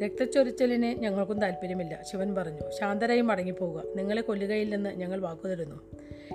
രക്തച്ചൊരിച്ചലിന് 0.05 1.03
ഞങ്ങൾക്കും 1.03 1.41
താല്പര്യമില്ല 1.41 2.01
ശിവൻ 2.13 2.35
പറഞ്ഞു. 2.35 2.71
ശാന്തരായി 2.81 3.21
മടങ്ങിപ്പോവുക. 3.21 3.83
നിങ്ങളെ 3.97 4.23
കൊല്ലുകയില്ലെന്ന് 4.23 4.91
ഞങ്ങൾ 4.91 5.21
വാക്കുതരുന്നു. 5.21 5.81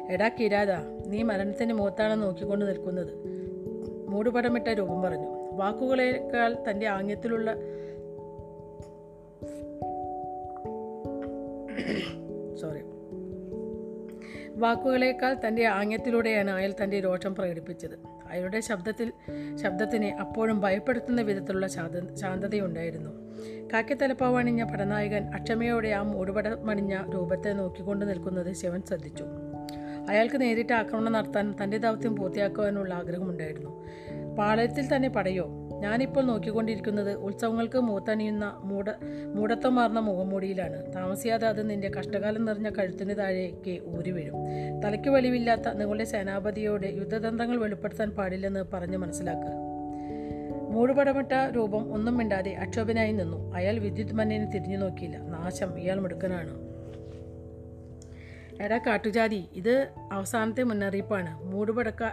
എടാ 0.10 0.28
കിരാത 0.28 0.72
നീ 1.08 1.22
മരണത്തിന്റെ 1.22 1.76
മുഖത്താണ് 1.76 2.24
നോക്കിക്കൊണ്ട് 2.24 2.66
നിൽക്കുന്നത്. 2.66 3.14
മൂടുപടമിട്ട 4.10 4.68
രൂപം 4.68 5.02
പറഞ്ഞു. 5.02 5.52
വാക്കുകളേക്കാൾ 5.52 6.56
തന്റെ 6.70 6.88
ആംഗ്യത്തിലുള്ള 6.88 7.56
വാക്കുകളേക്കാൾ 14.62 15.36
തന്റെ 15.48 15.66
ആംഗ്യത്തിലൂടെയാണ് 15.66 16.52
അയാൾ 16.52 16.74
തന്റെ 16.84 17.00
രോഷം 17.00 17.36
പ്രകടിപ്പിച്ചത്. 17.36 18.00
അയാളുടെ 18.32 18.60
ശബ്ദത്തിൽ 18.60 19.12
ശബ്ദത്തിന് 19.64 20.06
അപ്പോഴും 20.06 20.60
ഭയപ്പെടുത്തുന്ന 20.60 21.22
വിധത്തിലുള്ള 21.22 21.68
ശാന്ത 21.68 22.16
ശാന്തതയുണ്ടായിരുന്നു. 22.16 23.10
കാക്കിത്തലപ്പാവണിഞ്ഞ 23.74 24.64
പടനായകൻ 24.64 25.24
അക്ഷമയോടെ 25.24 25.88
ആ 25.90 26.02
മൂടുപടമണിഞ്ഞ 26.02 26.98
രൂപത്തെ 27.14 27.50
നോക്കിക്കൊണ്ട് 27.50 28.10
നിൽക്കുന്നത് 28.10 28.54
ശിവൻ 28.54 28.82
ശ്രദ്ധിച്ചു. 28.82 29.24
അയാൾക്ക് 30.10 30.42
നേരിട്ട് 30.42 30.74
ആക്രമണം 30.74 31.12
നടത്താൻ 31.12 31.56
തന്റെ 31.64 31.78
ദൗത്യം 31.78 32.16
പൂർത്തിയാക്കുവാനുള്ള 32.16 32.94
ആഗ്രഹമുണ്ടായിരുന്നു. 32.94 33.88
പാളയത്തിൽ 34.36 34.96
തന്നെ 34.96 35.10
പടയോ 35.10 35.61
ഞാനിപ്പോൾ 35.82 36.22
നോക്കിക്കൊണ്ടിരിക്കുന്നത് 36.22 37.14
ഉത്സവങ്ങൾക്ക് 37.14 37.78
മൂത്തണിയുന്ന 37.78 38.62
മൂട 38.64 38.90
മൂടത്തമാർന്ന 39.36 40.00
മുഖംമൂടിയിലാണ്. 40.00 40.94
താമസിയാതെ 40.94 41.48
അത് 41.48 41.70
നിന്റെ 41.70 41.92
കഷ്ടകാലം 42.00 42.46
നിറഞ്ഞ 42.46 42.70
കഴുത്തിന് 42.70 43.18
താഴേക്ക് 43.18 43.98
ഊരി 43.98 44.12
തലയ്ക്ക് 44.86 45.10
വലിവില്ലാത്ത 45.10 45.70
നിങ്ങളുടെ 45.74 46.04
സേനാപതിയോട് 46.04 46.88
യുദ്ധതന്ത്രങ്ങൾ 46.88 47.58
വെളിപ്പെടുത്താൻ 47.58 48.10
പാടില്ലെന്ന് 48.10 48.66
പറഞ്ഞ് 48.74 48.98
മനസ്സിലാക്കുക 48.98 49.72
മൂടുപടമിട്ട 50.70 51.34
രൂപം 51.56 51.94
ഒന്നും 51.94 52.18
മിണ്ടാതെ 52.18 52.52
അക്ഷോഭനായി 52.52 53.12
നിന്നു. 53.12 53.54
അയാൾ 53.56 53.80
വിദ്യുത് 53.80 54.14
മന്നനെ 54.14 54.46
തിരിഞ്ഞു 54.46 54.78
നോക്കിയില്ല. 54.78 55.18
നാശം. 55.18 55.80
ഇയാൾ 55.80 56.00
മിടുക്കനാണ്. 56.00 56.72
എടാ 58.62 58.78
കാട്ടുജാതി 58.78 59.46
ഇത് 59.54 59.88
അവസാനത്തെ 60.12 60.64
മുന്നറിയിപ്പാണ്. 60.64 61.44
മൂടുപടക്ക 61.44 62.04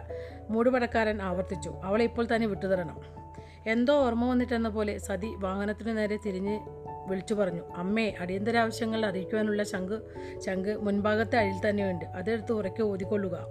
മൂടുപടക്കാരൻ 0.50 1.22
ആവർത്തിച്ചു. 1.22 1.70
അവളെ 1.70 2.04
ഇപ്പോൾ 2.04 2.26
തന്നെ 2.34 2.46
വിട്ടുതരണം. 2.46 3.18
എന്തോ 3.66 4.06
ഓർമ്മ 4.06 4.30
വന്നിട്ടെന്ന 4.30 4.68
പോലെ 4.68 4.98
സതി 4.98 5.34
വാഹനത്തിനു 5.36 5.92
നേരെ 5.92 6.18
തിരിഞ്ഞ് 6.26 6.60
വിളിച്ചു 7.08 7.34
പറഞ്ഞു. 7.34 7.62
അമ്മേ 7.76 8.14
അടിയന്തരാവശ്യങ്ങൾ 8.20 9.06
അറിയിക്കുവാനുള്ള 9.06 9.62
ശംഖ് 9.62 10.00
ശംഖ് 10.38 10.76
മുൻഭാഗത്തെ 10.76 11.36
അഴിൽ 11.36 11.68
തന്നെയുണ്ട്. 11.68 12.04
അതെടുത്ത് 12.04 12.52
ഉറക്കെ 12.52 12.82
ഊതിക്കൊള്ളുക. 12.82 13.46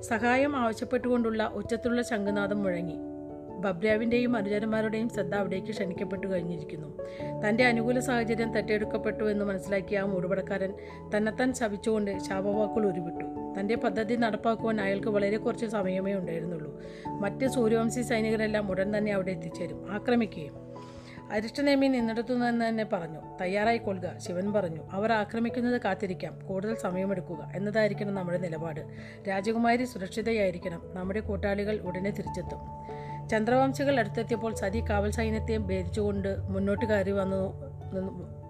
സഹായം 0.00 0.56
ആവശ്യപ്പെട്ടുകൊണ്ടുള്ള 0.56 1.50
ഉച്ചത്തിലുള്ള 1.54 2.02
ശംഖുനാഥം 2.02 2.62
മുഴങ്ങി. 2.62 3.11
ബബ്രാവിന്റെയും 3.62 4.36
അനുചരന്മാരുടെയും 4.36 5.08
ശ്രദ്ധ 5.08 5.34
അവിടേക്ക് 5.34 5.68
ക്ഷണിക്കപ്പെട്ടു 5.68 6.26
കഴിഞ്ഞിരിക്കുന്നു. 6.26 6.98
തന്റെ 7.48 7.64
അനുകൂല 7.64 7.98
സാഹചര്യം 7.98 8.52
തട്ടിയെടുക്കപ്പെട്ടു 8.52 9.24
എന്ന് 9.24 9.44
മനസ്സിലാക്കിയ 9.44 9.98
ആ 9.98 10.04
മൂടുപടക്കാരൻ 10.04 10.74
തന്നെത്താൻ 11.16 11.54
ശപിച്ചുകൊണ്ട് 11.54 12.18
ശാപവാക്കുകൾ 12.18 12.86
ഉരുവിട്ടു. 12.86 13.24
തന്റെ 13.60 13.76
പദ്ധതി 13.76 14.14
നടപ്പാക്കുവാൻ 14.14 14.80
അയാൾക്ക് 14.80 15.08
വളരെ 15.08 15.36
കുറച്ച് 15.36 15.66
സമയമേ 15.66 16.14
ഉണ്ടായിരുന്നുള്ളൂ. 16.14 16.80
മറ്റ് 17.06 17.46
സൂര്യവംശി 17.46 18.02
സൈനികരെല്ലാം 18.02 18.70
ഉടൻ 18.70 18.98
തന്നെ 18.98 19.12
അവിടെ 19.12 19.30
എത്തിച്ചേരും. 19.30 19.86
ആക്രമിക്കുകയും 19.90 20.72
അരിഷ്ടനേമി 21.30 21.86
നിന്നിടത്തു 21.86 22.34
നിന്ന് 22.34 22.68
തന്നെ 22.68 22.84
പറഞ്ഞു 22.92 23.20
തയ്യാറായിക്കൊള്ളുക 23.40 24.18
ശിവൻ 24.18 24.52
പറഞ്ഞു. 24.52 24.80
അവർ 24.92 25.12
ആക്രമിക്കുന്നത് 25.12 25.80
കാത്തിരിക്കാം. 25.80 26.38
കൂടുതൽ 26.46 26.74
സമയമെടുക്കുക. 26.74 27.52
എന്നതായിരിക്കണം 27.54 28.14
നമ്മുടെ 28.14 28.38
നിലപാട്. 28.38 28.80
രാജകുമാരി 29.28 29.84
സുരക്ഷിതയായിരിക്കണം. 29.84 30.82
നമ്മുടെ 30.94 31.20
കൂട്ടാളികൾ 31.20 31.80
ഉടനെ 31.80 32.10
തിരിച്ചെത്തും. 32.10 32.58
ചന്ദ്രവംശികൾ 33.30 33.98
അടുത്തെത്തിയപ്പോൾ 33.98 34.54
സതി 34.54 34.84
കാവൽ 34.90 35.10
സൈന്യത്തെയും 35.10 35.66
ഭേദിച്ചുകൊണ്ട് 35.66 36.36
മുന്നോട്ട് 36.48 36.84
കയറി 36.84 37.10
വന്നു 37.10 37.72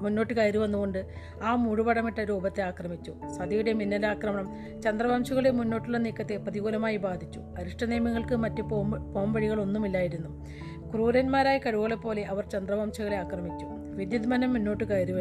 മുന്നോട്ട് 0.02 0.35
കയറി 0.35 0.59
വന്നുകൊണ്ട് 0.59 1.07
ആ 1.43 1.55
മുഴുപടമിട്ട 1.55 2.21
രൂപത്തെ 2.21 2.62
ആക്രമിച്ചു. 2.62 3.14
സതിയുടെ 3.37 3.73
മിന്നലാക്രമണം 3.73 4.81
ചന്ദ്രവംശികളുടെ 4.81 5.50
മുന്നോട്ടുള്ള 5.50 5.99
നീക്കത്തെ 5.99 6.37
പ്രതികൂലമായി 6.37 6.97
ബാധിച്ചു. 6.97 7.41
അരിഷ്ട 7.59 7.85
നിയമങ്ങൾക്ക് 7.85 8.35
മറ്റ് 8.35 8.62
പോം 8.62 9.12
പോംവഴികളൊന്നുമില്ലായിരുന്നു. 9.14 10.47
ക്രൂരന്മാരായ 10.91 11.59
കഴിവുകളെപ്പോലെ 11.59 12.23
അവർ 12.23 12.45
ചന്ദ്രവംശികളെ 12.45 13.17
ആക്രമിച്ചു. 13.17 13.82
വിദ്യുത്മനം 13.97 14.53
മുന്നോട്ട് 14.53 14.85
കയറി 14.85 15.13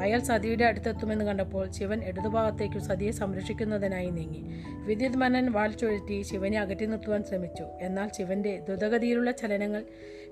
അയാൾ 0.00 0.20
സതിയുടെ 0.20 0.64
അടുത്തെത്തുമെന്ന് 0.64 1.24
കണ്ടപ്പോൾ 1.24 1.70
ശിവൻ 1.70 2.04
ഇടതുഭാഗത്തേക്ക് 2.04 2.78
സതിയെ 2.78 3.10
സംരക്ഷിക്കുന്നതിനായി 3.10 4.10
നീങ്ങി. 4.10 4.42
വിദ്യുത്മനൻ 4.86 5.52
വാൾ 5.52 5.72
ചുഴറ്റി 5.72 6.22
ശിവനെ 6.22 6.60
അകറ്റി 6.60 6.86
നിർത്തുവാൻ 6.86 7.24
ശ്രമിച്ചു. 7.24 7.64
എന്നാൽ 7.80 8.08
ശിവന്റെ 8.18 8.56
ദ്രുതഗതിയിലുള്ള 8.56 9.30
ചലനങ്ങൾ 9.30 9.84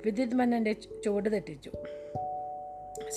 വിദ്യുത്മനന്റെ 0.05 0.73
ചുവട് 0.73 1.33
തെറ്റിച്ചു. 1.33 1.73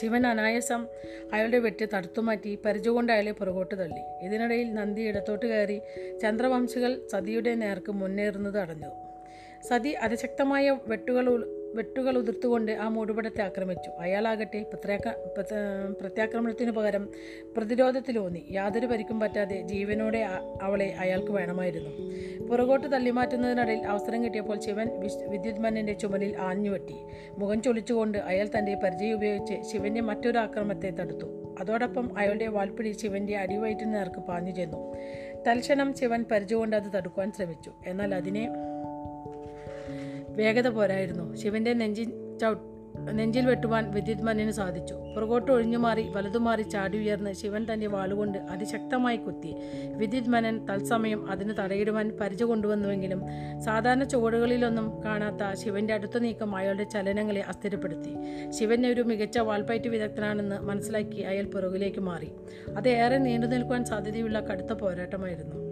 ശിവൻ 0.02 0.28
അനായാസം 0.28 0.88
അയാളുടെ 1.34 1.60
വെട്ടി 1.60 1.86
തടുത്തുമാറ്റി 1.86 2.58
പരിചകൊണ്ട് 2.66 3.14
അയാളെ 3.14 3.32
പുറകോട്ട് 3.32 3.80
തള്ളി. 3.80 4.26
ഇതിനിടയിൽ 4.26 4.74
നന്ദി 4.74 5.02
ഇടത്തോട്ട് 5.02 5.46
കയറി 5.46 5.82
ചന്ദ്രവംശികൾ 6.22 7.02
സതിയുടെ 7.12 7.56
നേർക്ക് 7.56 7.92
മുന്നേറുന്നത് 7.92 8.60
അടഞ്ഞു. 8.60 8.90
സതി 9.70 9.90
അതിശക്തമായ 9.90 10.78
വെട്ടുകൾ 10.88 11.58
വെട്ടുകൾ 11.76 12.18
ഉതിർത്തുകൊണ്ട് 12.18 12.72
ആ 12.72 12.88
മൂടുപടത്തെ 12.88 13.42
ആക്രമിച്ചു. 13.42 13.90
അയാളാകട്ടെ 14.00 14.64
പ്രത്യേക 14.64 15.14
പ്രത്യ- 15.34 15.98
പ്രത്യാക്രമണത്തിനു 16.02 16.72
പകരം 16.72 17.10
പ്രതിരോധത്തിലൂന്നി 17.58 18.46
യാതൊരു 18.52 18.86
പരിക്കും 18.86 19.20
പറ്റാതെ 19.20 19.62
ജീവനോടെ 19.62 20.18
അവളെ 20.62 20.96
അയാൾക്ക് 21.00 21.32
വേണമായിരുന്നു. 21.32 22.12
പുറകോട്ട് 22.46 22.94
തള്ളിമാറ്റുന്നതിനിടയിൽ 22.94 23.88
അവസരം 23.88 24.24
കിട്ടിയപ്പോൾ 24.24 24.60
ശിവൻ 24.60 24.88
വിദ്യുത്മന്നന്റെ 25.28 25.94
ചുമലിൽ 25.94 26.38
ആഞ്ഞുവെട്ടി. 26.38 26.96
മുഖം 27.38 27.62
ചൊളിച്ചുകൊണ്ട് 27.62 28.18
അയാൾ 28.18 28.50
തന്റെ 28.58 28.76
പരിചയം 28.76 29.14
ഉപയോഗിച്ച് 29.14 29.72
ശിവന്റെ 29.72 30.02
മറ്റൊരു 30.02 30.38
ആക്രമത്തെ 30.38 30.90
തടുത്തു. 30.90 31.56
അതോടൊപ്പം 31.60 32.18
അയാളുടെ 32.18 32.48
വാൽപ്പിടി 32.48 32.92
ശിവന്റെ 32.92 33.38
അടിവയറ്റിന് 33.38 33.94
നേർക്ക് 33.94 34.20
പാഞ്ഞു 34.20 34.52
ചെന്നു. 34.52 34.96
തൽക്ഷണം 35.48 35.94
ശിവൻ 35.98 36.26
പരിചയകൊണ്ട് 36.32 36.76
അത് 36.76 36.98
തടുക്കുവാൻ 36.98 37.32
ശ്രമിച്ചു. 37.32 37.72
എന്നാൽ 37.88 38.16
അതിനെ 38.16 38.50
വേഗത 40.36 40.68
പോരായിരുന്നു. 40.68 41.36
ശിവന്റെ 41.36 41.74
നെഞ്ചിൻ 41.74 42.40
ചവ 42.40 42.54
നെഞ്ചിൽ 43.12 43.46
വെട്ടുവാൻ 43.46 43.92
വിദ്യുത്മന്യന് 43.92 44.52
സാധിച്ചു. 44.52 44.94
പുറകോട്ട് 45.16 45.52
ഒഴിഞ്ഞുമാറി 45.52 46.12
വലതുമാറി 46.16 46.62
ചാടി 46.62 46.98
ഉയർന്ന് 46.98 47.34
ശിവൻ 47.34 47.68
തന്റെ 47.74 47.88
വാളുകൊണ്ട് 47.88 48.38
അതിശക്തമായി 48.38 49.18
കുത്തി. 49.18 49.56
വിദ്യുത്മനൻ 49.96 50.66
തത്സമയം 50.66 51.32
അതിന് 51.32 51.54
തടയിടുവാൻ 51.60 52.18
പരിച 52.22 52.44
കൊണ്ടുവന്നുവെങ്കിലും 52.44 53.22
സാധാരണ 53.62 54.04
ചുവടുകളിലൊന്നും 54.04 55.04
കാണാത്ത 55.06 55.54
ശിവന്റെ 55.54 55.94
അടുത്ത 55.94 56.18
നീക്കം 56.18 56.56
അയാളുടെ 56.56 56.84
ചലനങ്ങളെ 56.84 57.42
അസ്ഥിരപ്പെടുത്തി. 57.42 58.16
ശിവൻ 58.50 58.88
ഒരു 58.88 59.02
മികച്ച 59.02 59.40
വാൾപ്പയറ്റ് 59.40 59.88
വിദഗ്ധനാണെന്ന് 59.88 60.60
മനസ്സിലാക്കി 60.60 61.22
അയാൾ 61.22 61.44
പുറകിലേക്ക് 61.44 62.00
മാറി. 62.00 62.32
അത് 62.78 62.90
ഏറെ 62.90 63.18
നീണ്ടു 63.18 63.48
നിൽക്കുവാൻ 63.48 63.86
സാധ്യതയുള്ള 63.86 64.40
കടുത്ത 64.40 64.74
പോരാട്ടമായിരുന്നു. 64.74 65.71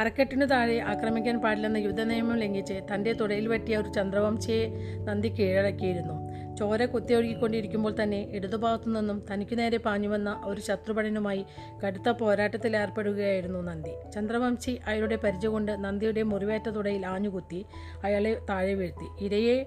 അരക്കെട്ടിനു 0.00 0.46
താഴെ 0.46 0.78
ആക്രമിക്കാൻ 0.80 1.40
പാടില്ലെന്ന 1.40 1.76
യുദ്ധനിയമം 1.76 2.36
ലംഘിച്ച് 2.36 2.74
തന്റെ 2.90 3.12
തുടയിൽ 3.12 3.48
വെട്ടിയ 3.48 3.76
ഒരു 3.76 3.88
ചന്ദ്രവംശിയെ 3.88 4.64
നന്ദി 5.06 5.28
കീഴടക്കിയിരുന്നു. 5.28 6.16
ചോര 6.58 6.84
കുത്തിയൊഴുകിക്കൊണ്ടിരിക്കുമ്പോൾ 6.84 7.92
തന്നെ 8.02 8.20
ഇടതുഭാഗത്തു 8.36 8.88
നിന്നും 8.90 9.18
തനിക്കു 9.30 9.54
നേരെ 9.54 9.78
പാഞ്ഞുവന്ന 9.78 10.30
ഒരു 10.46 10.60
ശത്രുപടനുമായി 10.60 11.44
കടുത്ത 11.82 12.08
പോരാട്ടത്തിൽ 12.10 12.76
ഏർപ്പെടുകയായിരുന്നു 12.76 13.58
നന്ദി. 13.58 13.94
ചന്ദ്രവംശി 14.14 14.78
അയാളുടെ 14.86 15.16
പരിചയം 15.16 15.52
കൊണ്ട് 15.52 15.72
നന്ദിയുടെ 15.84 16.22
മുറിവേറ്റ 16.22 16.68
തുടയിൽ 16.68 17.06
ആഞ്ഞുകുത്തി 17.06 17.66
അയാളെ 18.04 18.40
താഴെ 18.50 18.74
വീഴ്ത്തി. 18.74 19.08
ഇരയെ 19.24 19.66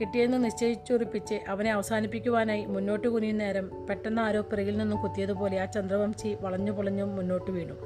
കിട്ടിയെന്ന് 0.00 0.44
നിശ്ചയിച്ചുറപ്പിച്ച് 0.44 1.34
അവനെ 1.48 1.70
അവസാനിപ്പിക്കുവാനായി 1.70 2.62
മുന്നോട്ട് 2.64 3.08
കുനിയും 3.08 3.38
നേരം 3.38 3.86
പെട്ടെന്ന് 3.88 4.22
ആരോ 4.22 4.40
പിറകിൽ 4.42 4.76
നിന്നും 4.76 4.98
കുത്തിയതുപോലെ 5.02 5.56
ആ 5.60 5.64
ചന്ദ്രവംശി 5.64 6.36
വളഞ്ഞു 6.40 6.72
പൊളഞ്ഞു 6.72 7.04
മുന്നോട്ട് 7.04 7.50
വീണു. 7.50 7.76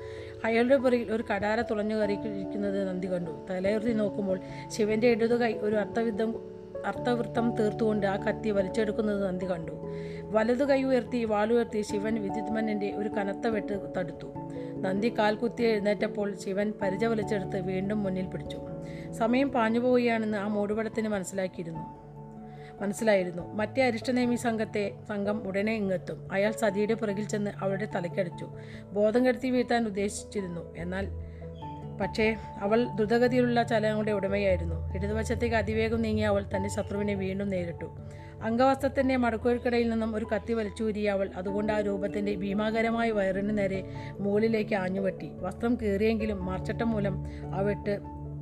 അയാളുടെ 0.44 0.76
പുറകിൽ 0.76 1.12
ഒരു 1.12 1.24
കടാര 1.35 1.61
തുളഞ്ഞു 1.61 1.96
കയറിയിരിക്കുന്നത് 1.96 2.88
നന്ദി 2.88 3.12
കണ്ടു. 3.12 3.46
തലയുർത്തി 3.50 3.92
നോക്കുമ്പോൾ 3.92 4.40
ശിവന്റെ 4.68 5.09
ഇടതുകൈ 5.09 5.52
ഒരു 5.52 5.76
അർത്ഥവിദ്ധം 5.76 6.54
അർത്ഥവൃത്തം 6.87 7.57
തീർത്തുകൊണ്ട് 7.57 8.07
ആ 8.07 8.16
കത്തി 8.16 8.50
വലിച്ചെടുക്കുന്നത് 8.50 9.26
നന്ദി 9.26 9.50
കണ്ടു. 9.50 9.72
വലതു 10.22 10.64
കൈ 10.64 10.83
ഉയർത്തി 10.83 11.24
വാളുയർത്തി 11.24 11.83
ശിവൻ 11.83 12.14
വിദ്യുത്മനന്റെ 12.22 12.92
ഒരു 12.92 13.09
കനത്ത 13.09 13.46
വെട്ട് 13.46 13.74
തടുത്തു. 13.96 14.28
നന്ദി 14.80 15.14
കാൽകുത്തി 15.18 15.62
എഴുന്നേറ്റപ്പോൾ 15.62 16.37
ശിവൻ 16.37 16.72
പരിച 16.83 17.04
വലിച്ചെടുത്ത് 17.04 17.61
വീണ്ടും 17.61 18.02
മുന്നിൽ 18.02 18.26
പിടിച്ചു. 18.26 18.61
സമയം 19.12 19.48
പാഞ്ഞുപോവുകയാണെന്ന് 19.48 20.38
ആ 20.38 20.46
മൂടുപടത്തിന് 20.46 21.09
മനസ്സിലാക്കിയിരുന്നു. 21.09 22.13
മനസ്സിലായിരുന്നു. 22.81 23.55
മറ്റേ 23.55 23.87
അരിഷ്ടനേമി 23.87 24.35
സംഘത്തെ 24.35 24.93
സംഘം 25.09 25.49
ഉടനെ 25.49 25.73
ഇങ്ങെത്തും. 25.73 26.33
അയാൾ 26.33 26.53
സതിയുടെ 26.53 26.95
പുറകിൽ 26.95 27.25
ചെന്ന് 27.25 27.51
അവളുടെ 27.63 27.89
തലക്കടിച്ചു 27.95 28.51
ബോധം 28.93 29.27
കെടുത്തി 29.27 29.51
വീഴ്ത്താൻ 29.51 29.87
ഉദ്ദേശിച്ചിരുന്നു. 29.87 30.75
എന്നാൽ 30.77 31.09
പക്ഷേ 32.01 32.37
അവൾ 32.61 32.85
ദ്രുതഗതിയിലുള്ള 32.85 33.63
ചലനങ്ങളുടെ 33.63 34.13
ഉടമയായിരുന്നു. 34.13 34.95
ഇടതുവശത്തേക്ക് 34.95 35.57
അതിവേഗം 35.57 36.03
നീങ്ങിയ 36.03 36.27
അവൾ 36.27 36.45
തന്റെ 36.57 36.69
ശത്രുവിനെ 36.69 37.15
വീണ്ടും 37.15 37.49
നേരിട്ടു. 37.49 37.97
അംഗവസ്ത്രത്തിന്റെ 38.43 39.17
മടക്കുകൾക്കിടയിൽ 39.17 39.91
നിന്നും 39.91 40.17
ഒരു 40.17 40.25
കത്തി 40.25 40.53
വലിച്ചൂരിയ 40.53 41.11
അവൾ 41.11 41.31
അതുകൊണ്ട് 41.37 41.73
ആ 41.73 41.81
രൂപത്തിന്റെ 41.81 42.35
ഭീമാകരമായ 42.35 43.11
വയറിന് 43.11 43.59
നേരെ 43.59 43.85
മുകളിലേക്ക് 44.19 44.75
ആഞ്ഞുവെട്ടി. 44.75 45.31
വസ്ത്രം 45.35 45.79
കീറിയെങ്കിലും 45.83 46.47
മാർച്ചട്ടം 46.47 46.91
മൂലം 46.91 47.27
ആ 47.45 47.63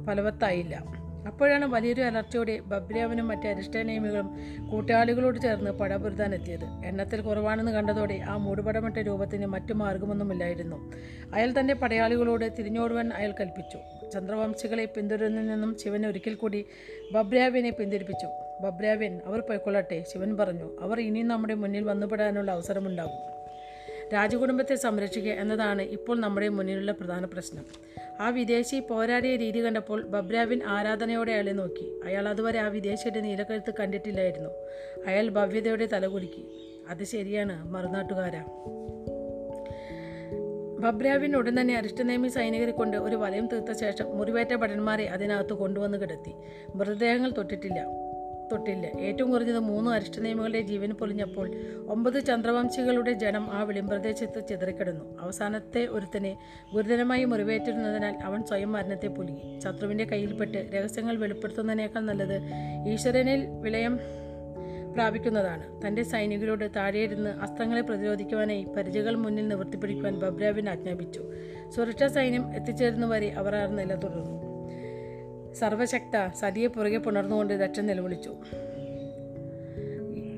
ഫലവത്തായില്ല. 0.05 1.02
അപ്പോഴാണ് 1.27 1.65
വലിയൊരു 1.65 2.03
അലർച്ചയോടെ 2.03 2.61
ബബ്രാവനും 2.61 3.29
മറ്റ് 3.29 3.49
അരിഷ്ടനേമികളും 3.49 4.37
കൂട്ടാളികളോട് 4.71 5.39
ചേർന്ന് 5.41 5.71
പടപൊരുതാനെത്തിയത് 5.71 6.65
എണ്ണത്തിൽ 6.85 7.21
കുറവാണെന്ന് 7.21 7.73
കണ്ടതോടെ 7.73 8.15
ആ 8.15 8.37
മൂടുപടമിട്ട 8.37 8.97
രൂപത്തിന് 8.97 9.47
മറ്റു 9.47 9.73
മാർഗമൊന്നുമില്ലായിരുന്നു. 9.73 10.93
അയാൾ 11.35 11.55
തന്റെ 11.61 11.75
പടയാളികളോട് 11.75 12.57
തിരിഞ്ഞോടുവാൻ 12.59 13.13
അയാൾ 13.13 13.35
കൽപ്പിച്ചു. 13.41 13.79
ചന്ദ്രവംശികളെ 14.11 14.85
പിന്തുടരുന്നതിൽ 14.85 15.49
നിന്നും 15.49 15.77
ശിവൻ 15.85 16.07
ഒരിക്കൽ 16.07 16.35
കൂടി 16.35 16.65
ബബ്രാവിനെ 17.13 17.71
പിന്തിരിപ്പിച്ചു. 17.71 18.27
ബബ്രാവ്യൻ 18.63 19.21
അവർ 19.27 19.41
പോയിക്കൊള്ളട്ടെ 19.41 20.05
ശിവൻ 20.13 20.37
പറഞ്ഞു. 20.37 20.79
അവർ 20.81 21.01
ഇനിയും 21.01 21.29
നമ്മുടെ 21.29 21.55
മുന്നിൽ 21.55 21.85
വന്നുപെടാനുള്ള 21.85 22.51
അവസരമുണ്ടാകും. 22.51 23.42
രാജകുടുംബത്തെ 24.13 24.75
സംരക്ഷിക്കുക 24.75 25.33
എന്നതാണ് 25.33 25.83
ഇപ്പോൾ 25.83 26.21
നമ്മുടെ 26.21 26.49
മുന്നിലുള്ള 26.49 26.93
പ്രധാന 26.93 27.25
പ്രശ്നം. 27.25 27.65
ആ 28.21 28.29
വിദേശി 28.29 28.81
പോരാടിയ 28.81 29.37
രീതി 29.37 29.65
കണ്ടപ്പോൾ 29.65 30.03
ബബ്രാവിൻ 30.03 30.61
ആരാധനയോടെ 30.67 31.33
അയാളെ 31.33 31.51
നോക്കി. 31.51 32.01
അയാൾ 32.05 32.29
അതുവരെ 32.29 32.59
ആ 32.59 32.67
വിദേശിയുടെ 32.67 33.21
നീലക്കഴുത്ത് 33.21 33.75
കണ്ടിട്ടില്ലായിരുന്നു. 33.81 34.51
അയാൾ 35.07 35.29
ഭവ്യതയോടെ 35.29 35.87
തലകുലുക്കി 35.87 36.45
അത് 36.89 37.05
ശരിയാണ് 37.05 37.69
മറുനാട്ടുകാരാ. 37.69 38.45
ബബ്രാവിൻ 40.81 41.37
ഉടൻ 41.37 41.61
തന്നെ 41.61 41.77
അരിഷ്ടനേമി 41.77 42.29
സൈനികരെ 42.29 42.71
കൊണ്ട് 42.71 42.97
ഒരു 42.97 43.17
വലയം 43.17 43.47
തീർത്ത 43.47 43.79
ശേഷം 43.79 44.19
മുറിവേറ്റ 44.19 44.55
ഭടന്മാരെ 44.55 45.05
അതിനകത്ത് 45.05 45.53
കൊണ്ടുവന്ന് 45.53 45.99
കിടത്തി. 45.99 46.33
മൃതദേഹങ്ങൾ 46.75 47.31
തൊട്ടിട്ടില്ല. 47.31 48.02
തൊട്ടില്ല. 48.53 48.87
ഏറ്റവും 49.01 49.31
കുറഞ്ഞത് 49.31 49.59
മൂന്ന് 49.59 49.91
അരിഷ്ടനിയമങ്ങളുടെ 49.91 50.61
ജീവൻ 50.61 50.91
പൊലിഞ്ഞപ്പോൾ 50.91 51.55
ഒമ്പത് 51.89 52.25
ചന്ദ്രവംശികളുടെ 52.25 53.13
ജനം 53.13 53.51
ആ 53.51 53.63
വെളിമ്പ്രദേശത്ത് 53.63 54.45
ചിതറിക്കിടന്നു. 54.49 55.19
അവസാനത്തെ 55.21 55.87
ഒരുത്തനെ 55.87 56.39
ഗുരുതരമായി 56.75 57.25
മുറിവേറ്റിരുന്നതിനാൽ 57.25 58.15
അവൻ 58.15 58.43
സ്വയം 58.43 58.73
മരണത്തെ 58.73 59.07
പുലുകി 59.07 59.59
ശത്രുവിന്റെ 59.59 60.05
കയ്യിൽപ്പെട്ട് 60.05 60.71
രഹസ്യങ്ങൾ 60.75 61.17
വെളിപ്പെടുത്തുന്നതിനേക്കാൾ 61.17 62.01
നല്ലത് 62.01 62.41
ഈശ്വരനിൽ 62.89 63.47
വിലയം 63.61 63.99
പ്രാപിക്കുന്നതാണ്. 64.95 65.87
തന്റെ 65.87 66.03
സൈനികരോട് 66.03 66.71
താഴെയിരുന്ന് 66.77 67.31
അസ്ത്രങ്ങളെ 67.31 67.81
പ്രതിരോധിക്കുവാനായി 67.81 68.65
പരിചകൾ 68.65 69.15
മുന്നിൽ 69.15 69.49
നിവർത്തിപ്പിടിക്കുവാൻ 69.49 70.19
ബബ്രാവിൻ 70.19 70.69
ആജ്ഞാപിച്ചു. 70.69 71.25
സുരക്ഷാ 71.77 72.07
സൈന്യം 72.07 72.55
എത്തിച്ചേരുന്നവരെ 72.55 73.33
അവർ 73.33 73.57
ആ 73.57 73.67
നില 73.67 73.95
തുടർന്നു. 73.95 74.52
സർവശക്ത 75.63 76.35
സതിയെ 76.35 76.67
പുറകെ 76.67 76.99
പുണർന്നുകൊണ്ട് 76.99 77.55
ദക്ഷൻ 77.55 77.87
നിലവിളിച്ചു. 77.87 78.37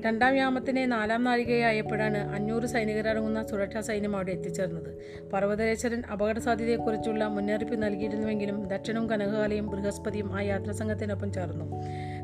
രണ്ടാം 0.05 0.35
യാമത്തിനെ 0.35 0.85
നാലാം 0.85 1.23
നാഴികയായപ്പോഴാണ് 1.23 2.17
അഞ്ഞൂറ് 2.17 2.65
സൈനികരടങ്ങുന്ന 2.65 3.47
സുരക്ഷാ 3.47 3.81
സൈന്യം 3.81 4.15
അവിടെ 4.15 4.31
എത്തിച്ചേർന്നത്. 4.31 4.91
പർവതരേശ്വരൻ 5.33 6.03
അപകട 6.11 6.39
സാധ്യതയെക്കുറിച്ചുള്ള 6.39 7.27
മുന്നറിയിപ്പ് 7.27 7.83
നൽകിയിരുന്നുവെങ്കിലും 7.83 8.67
ദക്ഷനും 8.67 9.09
കനകകാലയും 9.09 9.67
ബൃഹസ്പതിയും 9.67 10.37
ആ 10.37 10.41
യാത്രാസംഘത്തിനൊപ്പം 10.41 11.33
ചേർന്നു. 11.33 11.65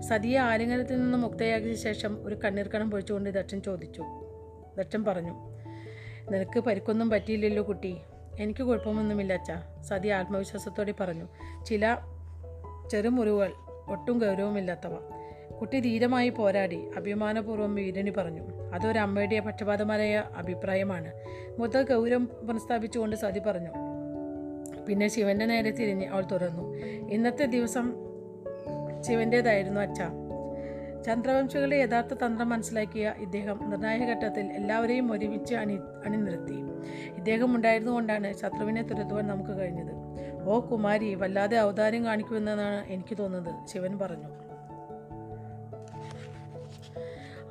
സതിയെ 0.02 0.38
ആലിംഗനത്തിൽ 0.38 1.02
നിന്ന് 1.02 1.18
മുക്തയാക്കിയ 1.18 1.76
ശേഷം 1.76 2.26
ഒരു 2.26 2.36
കണ്ണീർക്കണം 2.36 2.92
പൊഴിച്ചുകൊണ്ട് 2.92 3.30
ദക്ഷൻ 3.30 3.62
ചോദിച്ചു. 3.62 4.04
ദക്ഷൻ 4.78 5.06
പറഞ്ഞു 5.06 5.34
നിനക്ക് 6.32 6.60
പരിക്കൊന്നും 6.60 7.10
പറ്റിയില്ലല്ലോ 7.10 7.68
കുട്ടി. 7.68 7.98
എനിക്ക് 8.40 8.64
കുഴപ്പമൊന്നുമില്ല 8.64 9.34
അച്ഛ 9.34 9.52
സതി 9.84 10.08
ആത്മവിശ്വാസത്തോടെ 10.08 10.94
പറഞ്ഞു. 11.00 11.28
ചില 11.66 11.98
ചെറുമുറിവുകൾ 12.91 13.51
ഒട്ടും 13.88 14.17
ഗൗരവമില്ലാത്തവ. 14.17 14.93
കുട്ടി 15.60 15.80
ധീരമായി 15.80 16.30
പോരാടി 16.30 16.88
അഭിമാനപൂർവം 16.97 17.75
വീരനി 17.75 18.10
പറഞ്ഞു. 18.10 18.41
അതൊരമ്മയുടെ 18.73 19.39
പക്ഷപാതമായ 19.39 20.23
അഭിപ്രായമാണ്. 20.38 21.12
മുത 21.60 21.82
ഗൗരവം 21.82 22.25
പുനഃസ്ഥാപിച്ചുകൊണ്ട് 22.25 23.15
സതി 23.15 23.39
പറഞ്ഞു. 23.39 23.69
പിന്നെ 24.89 25.08
ശിവന്റെ 25.08 25.45
നേരെ 25.45 25.71
തിരിഞ്ഞ് 25.71 26.06
അവൾ 26.06 26.23
തുറന്നു 26.32 26.77
ഇന്നത്തെ 27.12 27.45
ദിവസം 27.45 27.93
ശിവന്റേതായിരുന്നു 29.01 29.82
അച്ഛ. 29.82 30.01
ചന്ദ്രവംശികളുടെ 31.06 31.75
യഥാർത്ഥ 31.75 32.13
തന്ത്രം 32.13 32.49
മനസ്സിലാക്കിയ 32.49 33.13
ഇദ്ദേഹം 33.17 33.60
നിർണായക 33.69 34.10
ഘട്ടത്തിൽ 34.10 34.45
എല്ലാവരെയും 34.45 35.12
ഒരുമിച്ച് 35.12 35.56
അണി 35.56 35.80
അണിനിർത്തി 36.06 36.54
ഇദ്ദേഹം 37.17 37.56
ഉണ്ടായിരുന്നുകൊണ്ടാണ് 37.56 38.34
ശത്രുവിനെ 38.34 38.82
തുരത്തുവാൻ 38.82 39.27
നമുക്ക് 39.27 39.60
കഴിഞ്ഞത്. 39.60 39.93
ഓ 40.45 40.60
കുമാരി 40.60 41.15
വല്ലാതെ 41.15 41.58
അവതാരം 41.58 42.06
കാണിക്കുമെന്നാണ് 42.06 42.86
എനിക്ക് 42.86 43.17
തോന്നുന്നത് 43.17 43.67
ശിവൻ 43.67 43.97
പറഞ്ഞു. 43.97 44.41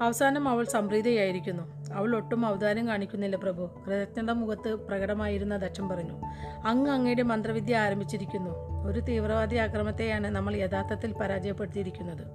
അവസാനം 0.02 0.48
അവൾ 0.48 0.64
സംപ്രീതയായിരിക്കുന്നു. 0.64 1.92
അവൾ 1.92 2.16
ഒട്ടും 2.16 2.46
അവതാരം 2.46 2.88
കാണിക്കുന്നില്ല 2.88 3.36
പ്രഭു. 3.36 3.70
കൃതജ്ഞത 3.86 4.30
മുഖത്ത് 4.30 4.74
പ്രകടമായിരുന്ന 4.74 5.56
ദക്ഷൻ 5.56 5.88
പറഞ്ഞു 5.88 6.20
അങ്ങ് 6.64 6.90
അങ്ങയുടെ 6.90 7.22
മന്ത്രവിദ്യ 7.22 7.76
ആരംഭിച്ചിരിക്കുന്നു. 7.76 8.50
ഒരു 8.86 9.00
തീവ്രവാദി 9.00 9.56
ആക്രമത്തെയാണ് 9.56 10.26
നമ്മൾ 10.26 10.56
യഥാർത്ഥത്തിൽ 10.56 11.12
പരാജയപ്പെടുത്തിയിരിക്കുന്നത്. 11.12 12.26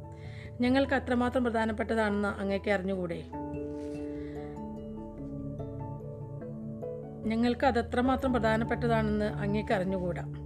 ഞങ്ങൾക്ക് 0.61 0.93
അത്രമാത്രം 0.93 1.43
പ്രധാനപ്പെട്ടതാണെന്ന് 1.43 2.27
അങ്ങേക്ക് 2.27 2.71
അറിഞ്ഞുകൂടെ? 2.71 3.23
ഞങ്ങൾക്ക് 7.25 7.65
അതത്രമാത്രം 7.65 8.33
പ്രധാനപ്പെട്ടതാണെന്ന് 8.33 9.25
അങ്ങേക്ക് 9.25 9.73
അറിഞ്ഞുകൂടാ? 9.73 10.44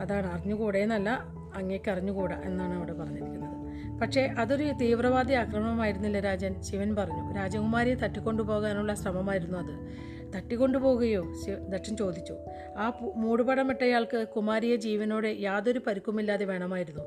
അതാണ് 0.00 0.26
അറിഞ്ഞുകൂടെ 0.26 0.78
എന്നല്ല 0.78 1.10
അങ്ങേക്ക് 1.54 1.90
അറിഞ്ഞുകൂടാ 1.90 2.40
എന്നാണ് 2.44 2.74
അവിടെ 2.74 2.92
പറഞ്ഞിരിക്കുന്നത്. 2.92 3.64
പക്ഷേ 4.00 4.22
അതൊരു 4.38 4.72
തീവ്രവാദി 4.72 5.32
ആക്രമണമായിരുന്നില്ല 5.32 6.20
രാജൻ 6.20 6.62
ശിവൻ 6.62 6.96
പറഞ്ഞു. 6.96 7.34
രാജകുമാരിയെ 7.34 7.94
തട്ടിക്കൊണ്ടുപോകാനുള്ള 7.94 8.94
ശ്രമമായിരുന്നു 8.94 9.58
അത്. 9.58 9.88
തട്ടിക്കൊണ്ടുപോകുകയോ? 10.36 11.24
ദക്ഷൻ 11.68 11.96
ചോദിച്ചു. 11.96 12.34
ആ 12.76 12.92
മൂടുപടമിട്ടയാൾക്ക് 13.16 14.28
കുമാരിയെ 14.36 14.76
ജീവനോടെ 14.76 15.36
യാതൊരു 15.40 15.80
പരുക്കുമില്ലാതെ 15.86 16.44
വേണമായിരുന്നു. 16.44 17.02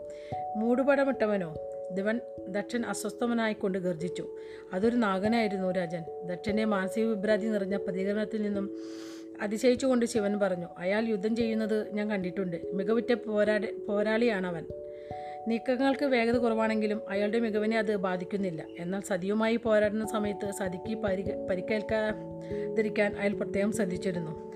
മൂടുപടമിട്ടവനോ? 0.58 1.56
ദിവൻ 1.92 2.20
ദക്ഷൻ 2.48 2.86
അസ്വസ്ഥവനായിക്കൊണ്ട് 2.86 3.78
ഗർജിച്ചു. 3.78 4.36
അതൊരു 4.74 4.96
നാഗനായിരുന്നു 4.96 5.72
രാജൻ. 5.72 6.04
ദക്ഷന്റെ 6.26 6.66
മാനസിക 6.66 7.04
വിഭ്രാന്തി 7.04 7.46
നിറഞ്ഞ 7.46 7.78
പ്രതികരണത്തിൽ 7.78 8.42
നിന്നും 8.42 8.70
അതിശയിച്ചുകൊണ്ട് 9.42 10.06
ശിവൻ 10.06 10.40
പറഞ്ഞു 10.40 10.68
അയാൾ 10.78 11.06
യുദ്ധം 11.06 11.36
ചെയ്യുന്നത് 11.36 11.94
ഞാൻ 11.94 12.10
കണ്ടിട്ടുണ്ട്. 12.10 12.58
മികവുറ്റ 12.74 13.14
പോരാടി 13.14 13.68
പോരാളിയാണവൻ. 13.72 14.66
നീക്കങ്ങൾക്ക് 15.48 16.06
വേഗത 16.06 16.38
കുറവാണെങ്കിലും 16.38 17.02
അയാളുടെ 17.10 17.40
മികവിനെ 17.40 17.78
അത് 17.78 17.96
ബാധിക്കുന്നില്ല. 17.96 18.66
എന്നാൽ 18.80 19.02
സതിയുമായി 19.02 19.56
പോരാടുന്ന 19.56 20.08
സമയത്ത് 20.08 20.52
സതിക്ക് 20.52 20.96
പരി 20.96 21.24
പരിക്കേൽക്കാതിരിക്കാൻ 21.50 23.16
അയാൾ 23.20 23.34
പ്രത്യേകം 23.34 23.72
ശ്രദ്ധിച്ചിരുന്നു. 23.72 24.54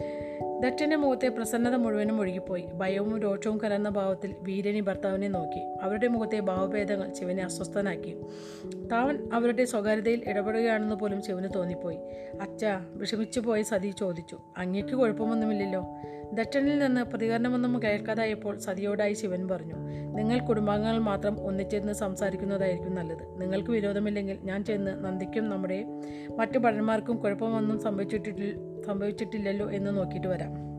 ദക്ഷന്റെ 0.62 0.96
മുഖത്തെ 0.96 1.28
പ്രസന്നത 1.28 1.76
മുഴുവനും 1.76 2.20
ഒഴുകിപ്പോയി. 2.20 2.66
ഭയവും 2.74 3.20
രോഷവും 3.20 3.58
കലർന്ന 3.58 3.90
ഭാവത്തിൽ 3.90 4.36
വീരനി 4.42 4.80
ഭർത്താവിനെ 4.80 5.28
നോക്കി. 5.28 5.62
അവരുടെ 5.82 6.08
മുഖത്തെ 6.08 6.40
ഭാവഭേദങ്ങൾ 6.40 7.14
ശിവനെ 7.14 7.44
അസ്വസ്ഥനാക്കി. 7.44 8.18
താവൻ 8.92 9.30
അവരുടെ 9.34 9.66
സ്വകാര്യതയിൽ 9.66 10.24
ഇടപെടുകയാണെന്ന് 10.28 10.96
പോലും 10.96 11.22
ശിവന് 11.22 11.50
തോന്നിപ്പോയി. 11.56 11.98
അച്ഛ 12.42 12.66
വിഷമിച്ചു 12.94 13.40
പോയി 13.40 13.62
സതി 13.62 13.94
ചോദിച്ചു. 14.00 14.40
അങ്ങേക്ക് 14.58 14.96
കുഴപ്പമൊന്നുമില്ലല്ലോ. 14.96 15.96
ദക്ഷനിൽ 16.34 16.80
നിന്ന് 16.80 17.02
പ്രതികരണമൊന്നും 17.02 17.84
കേൾക്കാതായപ്പോൾ 17.84 18.58
സതിയോടായി 18.58 19.14
ശിവൻ 19.14 19.48
പറഞ്ഞു 19.48 19.74
നിങ്ങൾ 20.18 20.40
കുടുംബാംഗങ്ങൾ 20.40 20.98
മാത്രം 20.98 21.46
ഒന്നിച്ചിരുന്ന് 21.46 21.94
സംസാരിക്കുന്നതായിരിക്കും 21.94 22.96
നല്ലത്. 22.96 23.42
നിങ്ങൾക്ക് 23.42 23.70
വിരോധമില്ലെങ്കിൽ 23.70 24.38
ഞാൻ 24.44 24.64
ചെന്ന് 24.64 25.06
നന്ദിക്കും 25.06 25.50
നമ്മുടെ 25.50 25.86
മറ്റു 26.38 26.58
ഭടന്മാർക്കും 26.58 27.18
കുഴപ്പമൊന്നും 27.18 27.80
സംഭവിച്ചിട്ടില്ല 27.80 28.82
സംഭവിച്ചിട്ടില്ലല്ലോ 28.88 29.72
എന്ന് 29.72 29.98
നോക്കിയിട്ട് 29.98 30.28
വരാം. 30.28 30.72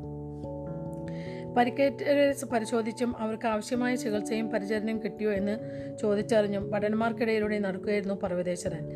പരിക്കേറ്റവരെ 1.57 2.35
പരിശോധിച്ചും 2.53 3.19
അവർക്ക് 3.19 3.47
ആവശ്യമായ 3.47 3.95
ചികിത്സയും 3.95 4.51
പരിചരണയും 4.51 5.03
കിട്ടിയോ 5.03 5.33
എന്ന് 5.33 5.59
ചോദിച്ചറിഞ്ഞും 5.99 6.71
ഭടന്മാർക്കിടയിലൂടെ 6.71 7.59
നടക്കുകയായിരുന്നു 7.59 8.15
പർവതേശ്വരൻ. 8.15 8.89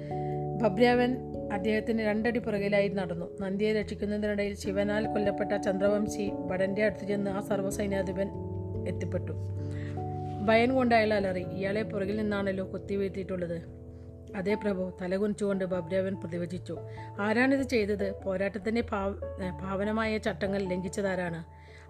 ഭബ്രാവൻ 0.63 1.36
അദ്ദേഹത്തിന് 1.53 2.03
രണ്ടടി 2.03 2.39
പുറകിലായി 2.39 2.89
നടന്നു. 2.89 3.39
നന്ദിയെ 3.41 3.73
രക്ഷിക്കുന്നതിനിടയിൽ 3.73 4.55
ശിവനാൽ 4.55 5.07
കൊല്ലപ്പെട്ട 5.07 5.57
ചന്ദ്രവംശി 5.57 6.31
ഭടന്റെ 6.31 6.85
അടുത്ത് 6.85 7.07
ചെന്ന് 7.07 7.31
ആ 7.31 7.41
സർവസൈന്യാധിപൻ 7.41 8.31
എത്തിപ്പെട്ടു. 8.89 9.33
ഭയം 10.47 10.75
കൊണ്ട് 10.75 10.95
അലറി. 10.95 11.43
ഇയാളെ 11.43 11.83
പുറകിൽ 11.83 12.17
നിന്നാണല്ലോ 12.17 12.73
കുത്തിവീഴ്ത്തിയിട്ടുള്ളത്. 12.73 13.63
അതേ 14.37 14.55
പ്രഭു 14.55 14.93
തലകുനിച്ചുകൊണ്ട് 15.03 15.65
ബബ്രേവൻ 15.65 16.15
പ്രതിവചിച്ചു. 16.15 16.77
ആരാണിത് 17.21 17.63
ചെയ്തത്? 17.63 18.23
പോരാട്ടത്തിന്റെ 18.23 18.85
ഭാവ 18.91 19.15
ഭാവനമായ 19.61 20.19
ചട്ടങ്ങൾ 20.19 20.63
ലംഘിച്ചതാരാണ്? 20.63 21.45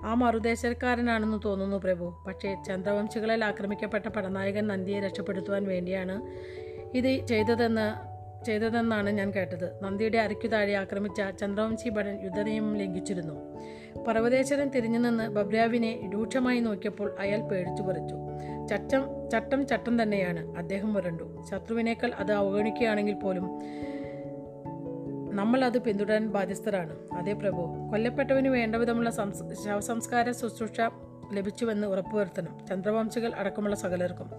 ആ 0.07 0.14
മറുദേശക്കാരനാണെന്ന് 0.14 1.38
തോന്നുന്നു 1.45 1.77
പ്രഭു. 1.77 2.25
പക്ഷേ 2.27 2.57
ചന്ദ്രവംശികളാൽ 2.66 3.45
ആക്രമിക്കപ്പെട്ട 3.45 4.09
പടനായകൻ 4.09 4.66
നന്ദിയെ 4.66 5.01
രക്ഷപ്പെടുത്തുവാൻ 5.01 5.64
വേണ്ടിയാണ് 5.64 6.23
ഇത് 6.97 7.27
ചെയ്തതെന്ന് 7.27 8.06
ചെയ്തതെന്നാണ് 8.46 9.11
ഞാൻ 9.11 9.30
കേട്ടത്. 9.30 9.85
നന്ദിയുടെ 9.85 10.18
അരയ്ക്കു 10.18 10.46
താഴെ 10.46 10.72
ആക്രമിച്ച 10.72 11.22
ചന്ദ്രവംശി 11.40 11.88
ഭടൻ 11.88 12.24
യുദ്ധനിയമം 12.24 12.76
ലംഘിച്ചിരുന്നു. 12.76 13.35
പർവതേശ്വരൻ 14.02 14.68
തിരിഞ്ഞു 14.68 14.98
നിന്ന് 14.98 15.28
ബബ്രാവിനെ 15.28 16.11
രൂക്ഷമായി 16.14 16.61
നോക്കിയപ്പോൾ 16.61 17.16
അയാൾ 17.18 17.48
പേടിച്ചു 17.48 17.82
പറിച്ചു. 17.82 18.14
ചട്ടം 18.70 19.30
ചട്ടം 19.30 19.66
ചട്ടം 19.66 20.02
തന്നെയാണ്. 20.02 20.59
അദ്ദേഹം 20.59 20.94
വരണ്ടു. 20.94 21.44
ശത്രുവിനേക്കാൾ 21.50 22.11
അത് 22.12 22.32
അവഗണിക്കുകയാണെങ്കിൽ 22.32 23.14
പോലും 23.14 23.59
നമ്മൾ 25.37 25.64
അത് 25.64 25.78
പിന്തുടരാൻ 25.78 26.28
ബാധ്യസ്ഥരാണ്. 26.28 26.96
അതേ 27.12 27.32
പ്രഭു 27.32 27.88
കൊല്ലപ്പെട്ടവന് 27.90 28.48
വേണ്ടവിധമുള്ള 28.48 29.11
സംസ് 29.11 29.64
ശവസംസ്കാര 29.64 30.30
ശുശ്രൂഷ 30.30 30.80
ലഭിച്ചുവെന്ന് 31.32 31.87
ഉറപ്പുവരുത്തണം. 31.87 32.66
ചന്ദ്രവംശികൾ 32.66 33.35
അടക്കമുള്ള 33.35 33.76
സകലർക്കും. 33.76 34.30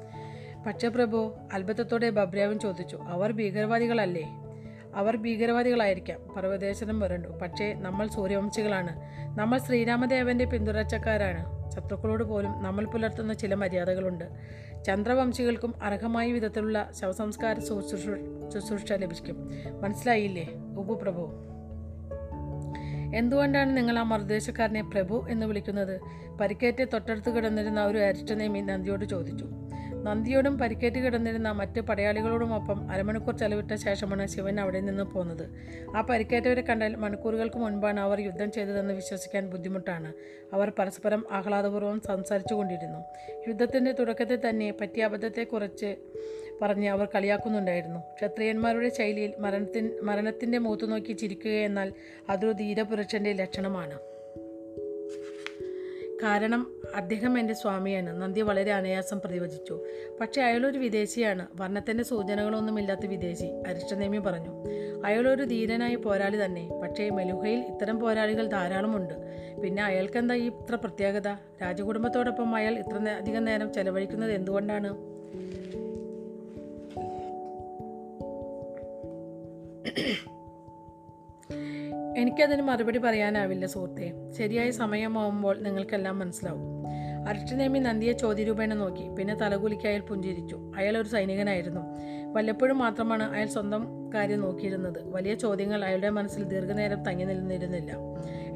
പക്ഷേ 0.67 0.87
പ്രഭു 0.87 1.33
അത്ഭുതത്തോടെ 1.53 2.09
ബബ്രാവൻ 2.09 2.59
ചോദിച്ചു 2.59 2.95
അവർ 2.95 3.31
ഭീകരവാദികളല്ലേ? 3.31 4.29
അവർ 4.95 5.17
ഭീകരവാദികളായിരിക്കാം. 5.17 6.19
പർവതേശ്വരം 6.35 6.99
വരണ്ടു. 6.99 7.27
പക്ഷേ 7.27 7.73
നമ്മൾ 7.73 8.07
സൂര്യവംശികളാണ്. 8.07 9.01
നമ്മൾ 9.39 9.57
ശ്രീരാമദേവന്റെ 9.57 10.45
പിന്തുടർച്ചക്കാരാണ്. 10.45 11.71
ശത്രുക്കളോട് 11.71 12.23
പോലും 12.23 12.63
നമ്മൾ 12.63 12.85
പുലർത്തുന്ന 12.85 13.33
ചില 13.33 13.53
മര്യാദകളുണ്ട്. 13.53 14.25
ചന്ദ്രവംശികൾക്കും 14.87 15.73
അർഹമായ 15.83 16.31
വിധത്തിലുള്ള 16.31 16.89
ശവസംസ്കാര 16.99 17.59
ശുശ്രൂഷ 17.59 17.99
ശുശ്രൂഷ 18.53 18.93
ലഭിക്കും. 18.93 19.51
മനസ്സിലായില്ലേ? 19.81 20.49
ഉപപ്രഭു 20.77 21.43
എന്തുകൊണ്ടാണ് 23.15 23.77
നിങ്ങൾ 23.77 23.99
ആ 23.99 24.03
മറുദേശക്കാരനെ 24.03 24.81
പ്രഭു 24.81 25.25
എന്ന് 25.29 25.45
വിളിക്കുന്നത്? 25.45 26.01
പരിക്കേറ്റ് 26.41 26.87
തൊട്ടടുത്ത് 26.93 27.29
കിടന്നിരുന്ന 27.29 27.85
ഒരു 27.85 27.97
അരിഷ്ടനേമി 27.97 28.59
നന്ദിയോട് 28.59 29.05
ചോദിച്ചു. 29.05 29.45
നന്ദിയോടും 30.07 30.57
പരിക്കേറ്റ് 30.57 30.99
കിടന്നിരുന്ന 30.99 31.51
മറ്റ് 31.51 31.81
പടയാളികളോടുമൊപ്പം 31.81 32.91
അരമണിക്കൂർ 32.91 33.37
ചെലവിട്ട 33.37 33.73
ശേഷമാണ് 33.75 34.27
ശിവൻ 34.27 34.59
അവിടെ 34.59 34.79
നിന്ന് 34.79 35.03
പോകുന്നത് 35.03 35.45
ആ 35.95 36.01
പരിക്കേറ്റവരെ 36.01 36.61
കണ്ടാൽ 36.61 36.95
മണിക്കൂറുകൾക്ക് 36.95 37.57
മുൻപാണ് 37.57 37.99
അവർ 37.99 38.19
യുദ്ധം 38.19 38.51
ചെയ്തതെന്ന് 38.51 38.93
വിശ്വസിക്കാൻ 38.93 39.49
ബുദ്ധിമുട്ടാണ്. 39.49 40.13
അവർ 40.53 40.71
പരസ്പരം 40.79 41.25
ആഹ്ലാദപൂർവം 41.31 42.01
സംസാരിച്ചു 42.01 42.53
കൊണ്ടിരുന്നു. 42.53 42.99
യുദ്ധത്തിന്റെ 43.47 43.91
തുടക്കത്തിൽ 43.91 44.49
തന്നെ 44.49 44.71
പറ്റിയ 44.81 45.03
അബദ്ധത്തെക്കുറിച്ച് 45.03 45.89
പറഞ്ഞ് 46.61 46.89
അവർ 46.89 47.07
കളിയാക്കുന്നുണ്ടായിരുന്നു. 47.15 47.99
ക്ഷത്രിയന്മാരുടെ 47.99 48.89
ശൈലിയിൽ 48.89 49.33
മരണത്തിൻ 49.39 49.99
മരണത്തിന്റെ 50.03 50.57
മുഖത്ത് 50.57 50.91
നോക്കി 50.91 51.13
ചിരിക്കുക 51.13 51.51
എന്നാൽ 51.51 51.93
അതൊരു 52.29 52.51
ധീരപുരുഷന്റെ 52.51 53.33
ലക്ഷണമാണ്. 53.33 53.97
കാരണം 56.23 56.71
അദ്ദേഹം 56.95 57.39
എന്റെ 57.39 57.53
സ്വാമിയാണ്. 57.53 58.21
നന്ദി 58.21 58.41
വളരെ 58.41 58.73
അനായാസം 58.73 59.19
പ്രതിവചിച്ചു. 59.19 59.83
പക്ഷേ 60.21 60.41
അയാളൊരു 60.41 60.77
വിദേശിയാണ്. 60.77 61.47
വർണത്തിന്റെ 61.55 62.03
സൂചനകളൊന്നുമില്ലാത്ത 62.03 63.05
വിദേശി 63.05 63.45
അരിഷ്ടനേമി 63.67 64.17
പറഞ്ഞു. 64.17 64.49
അയാളൊരു 65.05 65.43
ധീരനായ 65.43 65.95
പോരാളി 65.95 66.45
തന്നെ. 66.45 66.79
പക്ഷേ 66.81 67.09
മെലുഹയിൽ 67.09 67.59
ഇത്തരം 67.59 67.99
പോരാളികൾ 67.99 68.47
ധാരാളമുണ്ട്. 68.47 69.13
പിന്നെ 69.61 69.83
അയാൾക്കെന്താ 69.83 70.35
ഈ 70.35 70.47
ഇത്ര 70.47 70.75
പ്രത്യേകത? 70.75 71.27
രാജകുടുംബത്തോടൊപ്പം 71.61 72.55
അയാൾ 72.55 72.77
ഇത്ര 72.77 73.09
അധികം 73.09 73.45
നേരം 73.45 73.73
ചെലവഴിക്കുന്നത് 73.73 74.31
എന്തുകൊണ്ടാണ്? 74.31 75.17
എനിക്കതിന് 82.17 82.61
മറുപടി 82.61 82.97
പറയാനാവില്ല 82.97 83.65
സുഹൃത്തെ. 83.65 84.13
ശരിയായ 84.37 84.71
സമയമാവുമ്പോൾ 84.71 85.59
നിങ്ങൾക്കെല്ലാം 85.59 86.19
മനസ്സിലാവും. 86.19 86.87
അരിഷ്ടനേമി 87.27 87.79
നന്ദിയെ 87.79 88.13
ചോദ്യരൂപേണ 88.13 88.73
നോക്കി. 88.73 89.09
പിന്നെ 89.09 89.35
തലകുലിക്ക് 89.35 89.87
അയാൾ 89.87 89.99
പുഞ്ചിരിച്ചു. 89.99 90.73
അയാൾ 90.77 90.97
ഒരു 90.97 91.07
സൈനികനായിരുന്നു. 91.07 91.81
വല്ലപ്പോഴും 92.33 92.77
മാത്രമാണ് 92.77 93.23
അയാൾ 93.23 93.47
സ്വന്തം 93.47 94.11
കാര്യം 94.13 94.41
നോക്കിയിരുന്നത്. 94.41 94.99
വലിയ 95.05 95.33
ചോദ്യങ്ങൾ 95.33 95.85
അയാളുടെ 95.85 96.09
മനസ്സിൽ 96.09 96.43
ദീർഘനേരം 96.43 97.03
തങ്ങി 97.03 97.25
നിന്നിരുന്നില്ല. 97.25 97.93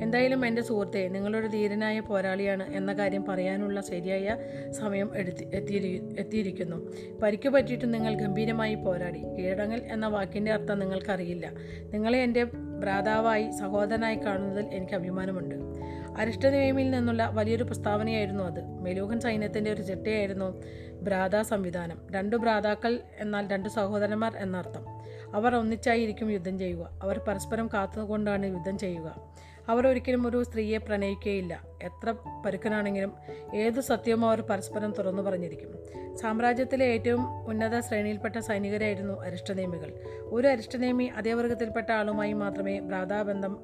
എന്തായാലും 0.01 0.45
എന്റെ 0.45 0.61
സുഹൃത്തെ 0.61 1.07
നിങ്ങളൊരു 1.07 1.47
ധീരനായ 1.47 1.99
പോരാളിയാണ് 1.99 2.73
എന്ന 2.73 2.93
കാര്യം 2.93 3.25
പറയാനുള്ള 3.25 3.81
ശരിയായ 3.81 4.37
സമയം 4.71 5.11
എടുത്തി 5.15 5.47
എത്തിയിരി 5.53 6.09
എത്തിയിരിക്കുന്നു. 6.19 6.91
പരിക്ക് 7.23 7.49
പറ്റിയിട്ട് 7.49 7.93
നിങ്ങൾ 7.93 8.13
ഗംഭീരമായി 8.15 8.75
പോരാടി. 8.75 9.19
കീഴടങ്ങൽ 9.19 9.81
എന്ന 9.91 10.07
വാക്കിന്റെ 10.07 10.51
അർത്ഥം 10.51 10.79
നിങ്ങൾക്കറിയില്ല. 10.79 11.51
നിങ്ങളെ 11.93 12.23
എന്റെ 12.23 12.43
ഭ്രാതാവായി 12.79 13.51
സഹോദരനായി 13.51 14.15
കാണുന്നതിൽ 14.15 14.65
എനിക്ക് 14.65 14.93
അഭിമാനമുണ്ട്. 14.93 15.55
അരിഷ്ടനേമിയിൽ 16.17 16.91
നിന്നുള്ള 16.91 17.29
വലിയൊരു 17.33 17.63
പ്രസ്താവനയായിരുന്നു 17.63 18.43
അത്. 18.43 18.65
മെലൂഹൻ 18.65 19.19
സൈന്യത്തിന്റെ 19.19 19.73
ഒരു 19.73 19.81
ചിട്ടയായിരുന്നു 19.81 20.63
ഭ്രാത 21.01 21.41
സംവിധാനം. 21.41 22.01
രണ്ടു 22.11 22.35
ഭ്രാതാക്കൾ 22.35 22.99
എന്നാൽ 23.19 23.47
രണ്ട് 23.47 23.69
സഹോദരന്മാർ 23.69 24.37
എന്നർത്ഥം. 24.37 24.85
അവർ 25.35 25.55
ഒന്നിച്ചായിരിക്കും 25.55 26.31
യുദ്ധം 26.31 26.59
ചെയ്യുക. 26.59 26.99
അവർ 27.03 27.17
പരസ്പരം 27.17 27.69
കാത്തുകൊണ്ടാണ് 27.73 28.45
യുദ്ധം 28.45 28.77
ചെയ്യുക. 28.77 29.31
അവർ 29.67 29.87
ഒരിക്കലും 29.87 30.27
ഒരു 30.27 30.43
സ്ത്രീയെ 30.43 30.77
പ്രണയിക്കുകയില്ല 30.77 31.61
എത്ര 31.83 32.13
പരുക്കനാണെങ്കിലും 32.45 33.13
ഏത് 33.55 33.81
സത്യവും 33.81 34.25
അവർ 34.25 34.41
പരസ്പരം 34.41 34.93
തുറന്നു 34.97 35.21
പറഞ്ഞിരിക്കും. 35.21 35.69
സാമ്രാജ്യത്തിലെ 36.17 36.85
ഏറ്റവും 36.85 37.45
ഉന്നത 37.45 37.79
ശ്രേണിയിൽപ്പെട്ട 37.79 38.37
സൈനികരായിരുന്നു 38.37 39.21
അരിഷ്ടനേമികൾ 39.21 39.93
ഒരു 40.21 40.47
അരിഷ്ടനേമി 40.47 41.03
അതേ 41.03 41.33
വർഗത്തിൽപ്പെട്ട 41.33 41.91
ആളുമായി 41.91 42.33
മാത്രമേ 42.33 42.79
ഭ്രാതാബന്ധം 42.79 43.57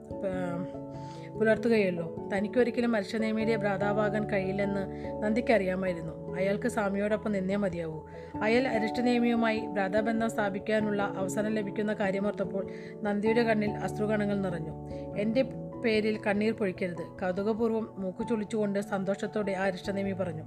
ഏർ, 1.37 1.41
പുലർത്തുകയുള്ളൂ 1.41 2.29
തനിക്കൊരിക്കലും 2.29 2.95
അരിഷ്ടനേമിയുടെ 2.95 3.55
ഭ്രാതാവാകാൻ 3.55 4.29
കഴിയില്ലെന്ന് 4.29 4.79
നന്ദിക്ക് 5.23 5.53
അറിയാമായിരുന്നു 5.53 6.35
അയാൾക്ക് 6.35 6.67
സ്വാമിയോടൊപ്പം 6.67 7.31
നിന്നേ 7.31 7.55
മതിയാവൂ. 7.55 8.01
അയാൾ 8.41 8.67
അരിഷ്ടനേമിയുമായി 8.67 9.59
ഭ്രാതാബന്ധം 9.59 10.29
സ്ഥാപിക്കാനുള്ള 10.29 11.03
അവസരം 11.03 11.53
ലഭിക്കുന്ന 11.53 11.93
കാര്യമോർത്തപ്പോൾ 11.93 12.67
നന്ദിയുടെ 13.01 13.43
കണ്ണിൽ 13.43 13.71
അശ്രുകണങ്ങൾ 13.71 14.41
നിറഞ്ഞു. 14.41 14.71
എന്റെ 15.17 15.41
പേരിൽ 15.85 16.19
കണ്ണീർ 16.27 16.53
പൊഴിക്കരുത്. 16.53 17.01
കൗതുകപൂർവം 17.01 17.93
മൂക്കു 17.97 18.23
ചുളിച്ചുകൊണ്ട് 18.23 18.79
സന്തോഷത്തോടെ 18.79 19.51
ആ 19.51 19.63
അരിഷ്ടനേമി 19.63 20.11
പറഞ്ഞു. 20.11 20.43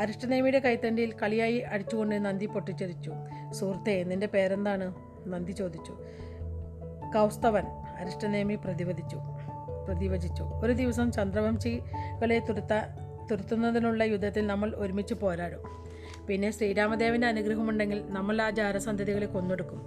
അരിഷ്ടനേമിയുടെ 0.00 0.58
കൈത്തണ്ടിയിൽ 0.58 1.14
കളിയായി 1.22 1.58
അടിച്ചുകൊണ്ട് 1.58 2.24
നന്ദി 2.24 2.46
പൊട്ടിച്ചെറിച്ചു 2.46 3.12
സുഹൃത്തെ 3.50 4.02
നിന്റെ 4.02 4.26
പേരെന്താണ്? 4.26 4.94
നന്ദി 5.26 5.52
ചോദിച്ചു. 5.52 5.92
കൗസ്തവൻ. 7.14 7.64
അരിഷ്ടനേമി 8.00 8.54
പ്രതിവദിച്ചു. 8.54 9.16
പ്രതിവചിച്ചു. 9.84 10.42
ഒരു 10.42 10.72
ദിവസം 10.72 11.12
ചന്ദ്രവംശികളെ 11.12 12.38
തുരുത്ത 12.38 12.74
തുരുത്തുന്നതിനുള്ള 13.30 14.02
യുദ്ധത്തിൽ 14.02 14.46
നമ്മൾ 14.46 14.74
ഒരുമിച്ച് 14.76 15.14
പോരാടും. 15.14 15.82
പിന്നെ 16.26 16.50
ശ്രീരാമദേവന്റെ 16.50 17.26
അനുഗ്രഹമുണ്ടെങ്കിൽ 17.26 18.04
നമ്മൾ 18.08 18.42
ആ 18.42 18.50
ജാരസന്ധതികളെ 18.50 19.26
കൊന്നൊടുക്കും. 19.26 19.80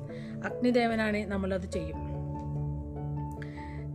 അഗ്നിദേവനാണ് 0.45 1.17
നമ്മളത് 1.17 1.71
ചെയ്യും. 1.71 2.15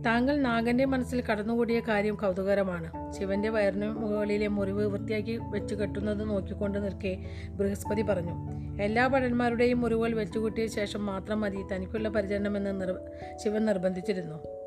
താങ്കൾ 0.05 0.41
നാഗന്റെ 0.41 0.85
മനസ്സിൽ 0.85 1.23
കടന്നുകൂടിയ 1.31 1.79
കാര്യം 1.79 2.15
കൗതുകരമാണ് 2.15 3.11
ശിവന്റെ 3.11 3.49
വയറിന് 3.49 3.89
മുകളിലെ 3.89 4.47
മുറിവ് 4.47 4.85
വൃത്തിയാക്കി 4.85 5.39
വെച്ച് 5.43 5.75
കെട്ടുന്നത് 5.75 6.29
നോക്കിക്കൊണ്ട് 6.29 6.83
നിൽക്കെ 6.83 7.17
ബൃഹസ്പതി 7.49 8.01
പറഞ്ഞു 8.01 8.35
എല്ലാ 8.81 9.07
ഭടന്മാരുടെയും 9.07 9.81
മുറിവുകൾ 9.81 10.13
വെച്ചുകൂട്ടിയ 10.13 10.67
ശേഷം 10.67 11.05
മാത്രം 11.05 11.41
മതി. 11.41 11.57
തനിക്കുള്ള 11.71 12.09
പരിചരണമെന്ന് 12.09 12.81
നിർ 12.81 12.99
ശിവൻ 13.43 13.65
നിർബന്ധിച്ചിരുന്നു. 13.65 14.60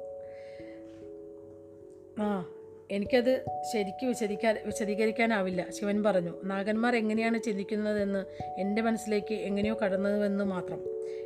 ആ 2.18 2.46
എനിക്കത് 2.90 3.44
ശരിക്ക് 3.72 4.06
വിശദിക്കാൻ 4.06 4.56
വിശദീകരിക്കാനാവില്ല. 4.66 5.66
ശിവൻ 5.70 6.02
പറഞ്ഞു 6.02 6.32
നാഗന്മാർ 6.44 6.96
എങ്ങനെയാണ് 6.96 7.42
ചിന്തിക്കുന്നതെന്ന് 7.42 8.24
എന്റെ 8.58 8.82
മനസ്സിലേക്ക് 8.82 9.34
എങ്ങനെയോ 9.34 9.76
കടന്നതെന്ന് 9.84 10.44
മാത്രം. 10.44 10.80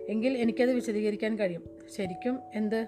എങ്കിൽ 0.09 0.39
എനിക്കത് 0.39 0.73
വിശദീകരിക്കാൻ 0.73 1.39
കഴിയും. 1.39 1.65
ശരിക്കും? 1.97 2.39
എന്ത്? 2.55 2.87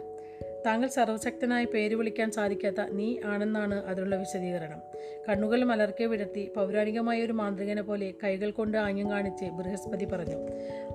താങ്കൾ 0.66 0.88
സർവശക്തനായി 0.88 1.64
പേര് 1.64 1.94
വിളിക്കാൻ 1.94 2.30
സാധിക്കാത്ത 2.30 2.80
നീ 2.92 3.16
ആണെന്നാണ് 3.24 3.84
അതിനുള്ള 3.84 4.16
വിശദീകരണം. 4.16 4.82
കണ്ണുകൾ 5.28 5.64
മലർക്കെ 5.64 6.04
വിടർത്തി 6.04 6.52
പൗരാണികമായ 6.56 7.22
ഒരു 7.22 7.32
മാന്ത്രികനെ 7.32 7.82
പോലെ 7.82 8.14
കൈകൾ 8.24 8.50
കൊണ്ട് 8.50 8.78
ആംഗ്യം 8.78 9.10
കാണിച്ച് 9.10 9.44
ബൃഹസ്പതി 9.44 10.04
പറഞ്ഞു 10.04 10.48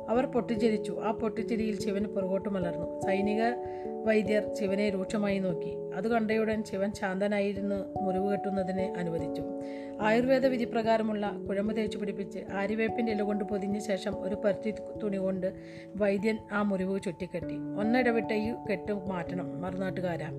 അവർ 0.09 0.25
പൊട്ടിച്ചിരിച്ചു. 0.25 1.01
ആ 1.03 1.11
പൊട്ടിച്ചിരിയിൽ 1.11 1.79
ശിവൻ 1.79 2.03
പുറകോട്ട് 2.03 2.49
മലർന്നു. 2.49 3.01
സൈനിക 3.01 3.41
വൈദ്യർ 4.05 4.55
ശിവനെ 4.59 4.89
രൂക്ഷമായി 4.89 5.39
നോക്കി. 5.39 5.84
അത് 5.95 6.07
കണ്ടയുടൻ 6.07 6.63
ശിവൻ 6.63 6.91
ശാന്തനായിരുന്നു 6.91 7.75
മുറിവ് 8.01 8.31
കെട്ടുന്നതിന് 8.31 8.97
അനുവദിച്ചു. 8.97 9.43
ആയുർവേദ 10.01 10.45
വിധി 10.45 10.63
പ്രകാരമുള്ള 10.63 11.31
കുഴമ്പ് 11.47 11.77
തേച്ചു 11.77 11.97
പിടിപ്പിച്ച് 11.97 12.39
ആര്യവേപ്പിന്റെ 12.53 13.11
ഇല 13.11 13.21
കൊണ്ട് 13.21 13.43
പൊതിഞ്ഞ 13.43 13.79
ശേഷം 13.79 14.21
ഒരു 14.21 14.35
പരുത്തി 14.35 14.73
തുണി 15.03 15.17
കൊണ്ട് 15.17 15.53
വൈദ്യൻ 15.95 16.37
ആ 16.51 16.61
മുറിവ് 16.61 16.99
ചുറ്റിക്കെട്ടി. 17.05 17.55
ഒന്നിടവിട്ട 17.55 18.31
ഈ 18.33 18.53
കെട്ട് 18.71 18.91
മാറ്റണം 18.91 19.61
മറുനാട്ടുകാരാ. 19.61 20.29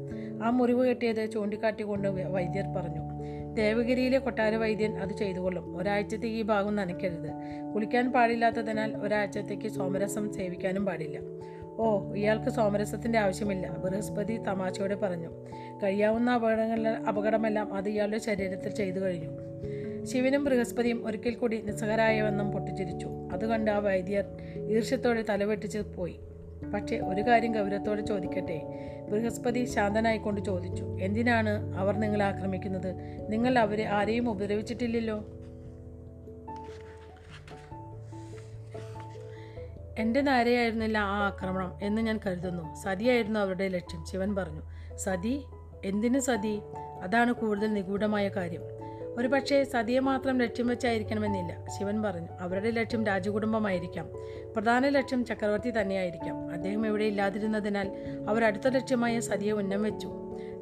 ആ 0.45 0.51
മുറിവ് 0.51 0.89
കെട്ടിയത് 0.89 1.31
ചൂണ്ടിക്കാട്ടിക്കൊണ്ട് 1.31 2.09
വൈദ്യർ 2.09 2.65
പറഞ്ഞു 2.65 3.17
ദേവഗിരിയിലെ 3.55 4.19
കൊട്ടാര 4.19 4.55
വൈദ്യൻ 4.55 4.99
അത് 4.99 5.13
ചെയ്തുകൊള്ളും. 5.17 5.77
ഒരാഴ്ചത്തേക്ക് 5.77 6.37
ഈ 6.37 6.43
ഭാഗം 6.43 6.77
നനയ്ക്കരുത്. 6.77 7.31
കുളിക്കാൻ 7.75 8.13
പാടില്ലാത്തതിനാൽ 8.13 8.97
ഒരാഴ്ചത്തേക്ക് 8.97 9.69
സോമരസം 9.69 10.33
സേവിക്കാനും 10.33 10.87
പാടില്ല. 10.87 11.19
ഓ 11.79 12.13
ഇയാൾക്ക് 12.15 12.51
സോമരസത്തിന്റെ 12.51 13.19
ആവശ്യമില്ല. 13.19 13.71
ബൃഹസ്പതി 13.71 14.37
തമാശയോടെ 14.37 14.95
പറഞ്ഞു. 14.95 15.29
കഴിയാവുന്ന 15.83 16.31
അപകടങ്ങൾ 16.31 16.89
അപകടമെല്ലാം 16.89 17.75
അത് 17.75 17.89
ഇയാളുടെ 17.89 18.19
ശരീരത്തിൽ 18.19 18.71
ചെയ്തു 18.71 18.99
കഴിഞ്ഞു. 18.99 19.29
ശിവനും 20.05 20.45
ബൃഹസ്പതിയും 20.45 21.07
ഒരിക്കൽ 21.07 21.35
കൂടി 21.35 21.63
നിസ്സഹരായവെന്നും 21.63 22.53
പൊട്ടിച്ചിരിച്ചു. 22.53 23.09
അത് 23.33 23.47
കണ്ട് 23.47 23.71
ആ 23.71 23.79
വൈദ്യർ 23.79 24.25
ഈർഷ്യത്തോടെ 24.69 25.25
തലവെട്ടിച്ച് 25.29 25.79
പോയി. 25.79 26.21
പക്ഷേ 26.75 26.99
ഒരു 26.99 27.23
കാര്യം 27.23 27.53
ഗൗരവത്തോടെ 27.53 28.01
ചോദിക്കട്ടെ? 28.01 28.63
ബൃഹസ്പതി 29.11 29.65
ശാന്തനായിക്കൊണ്ട് 29.65 30.41
ചോദിച്ചു. 30.41 30.99
എന്തിനാണ് 31.01 31.77
അവർ 31.77 31.97
നിങ്ങളെ 31.97 32.25
ആക്രമിക്കുന്നത്? 32.25 32.95
നിങ്ങൾ 33.29 33.59
അവരെ 33.59 33.85
ആരെയും 33.85 34.31
ഉപദ്രവിച്ചിട്ടില്ലല്ലോ. 34.31 35.27
എന്റെ 39.99 40.21
നേരെയായിരുന്നില്ല 40.21 40.99
ആ 40.99 41.27
ആക്രമണം 41.27 41.79
എന്ന് 41.83 42.03
ഞാൻ 42.03 42.21
കരുതുന്നു. 42.27 42.75
സതിയായിരുന്നു 42.75 43.41
അവരുടെ 43.41 43.69
ലക്ഷ്യം 43.69 44.05
ശിവൻ 44.07 44.35
പറഞ്ഞു. 44.35 44.63
സതി 44.97 45.45
എന്തിനു 45.85 46.19
സതി? 46.19 46.61
അതാണ് 47.03 47.33
കൂടുതൽ 47.33 47.73
നിഗൂഢമായ 47.73 48.29
കാര്യം. 48.29 48.63
ഒരു 49.19 49.29
പക്ഷേ 49.29 49.65
സതിയെ 49.65 49.99
മാത്രം 49.99 50.39
ലക്ഷ്യം 50.39 50.67
വെച്ചായിരിക്കണമെന്നില്ല 50.67 51.65
ശിവൻ 51.79 52.03
പറഞ്ഞു. 52.03 52.29
അവരുടെ 52.41 52.71
ലക്ഷ്യം 52.71 53.07
രാജകുടുംബമായിരിക്കാം. 53.07 54.09
പ്രധാന 54.57 54.89
ലക്ഷ്യം 54.89 55.25
ചക്രവർത്തി 55.25 55.81
തന്നെയായിരിക്കാം. 55.81 56.51
അദ്ദേഹം 56.51 56.87
ഇവിടെ 56.87 57.05
ഇല്ലാതിരുന്നതിനാൽ 57.05 57.91
അവർ 58.29 58.45
അടുത്ത 58.45 58.69
ലക്ഷ്യമായ 58.69 59.21
സതിയെ 59.21 59.53
ഉന്നം 59.53 59.83
വെച്ചു. 59.83 60.13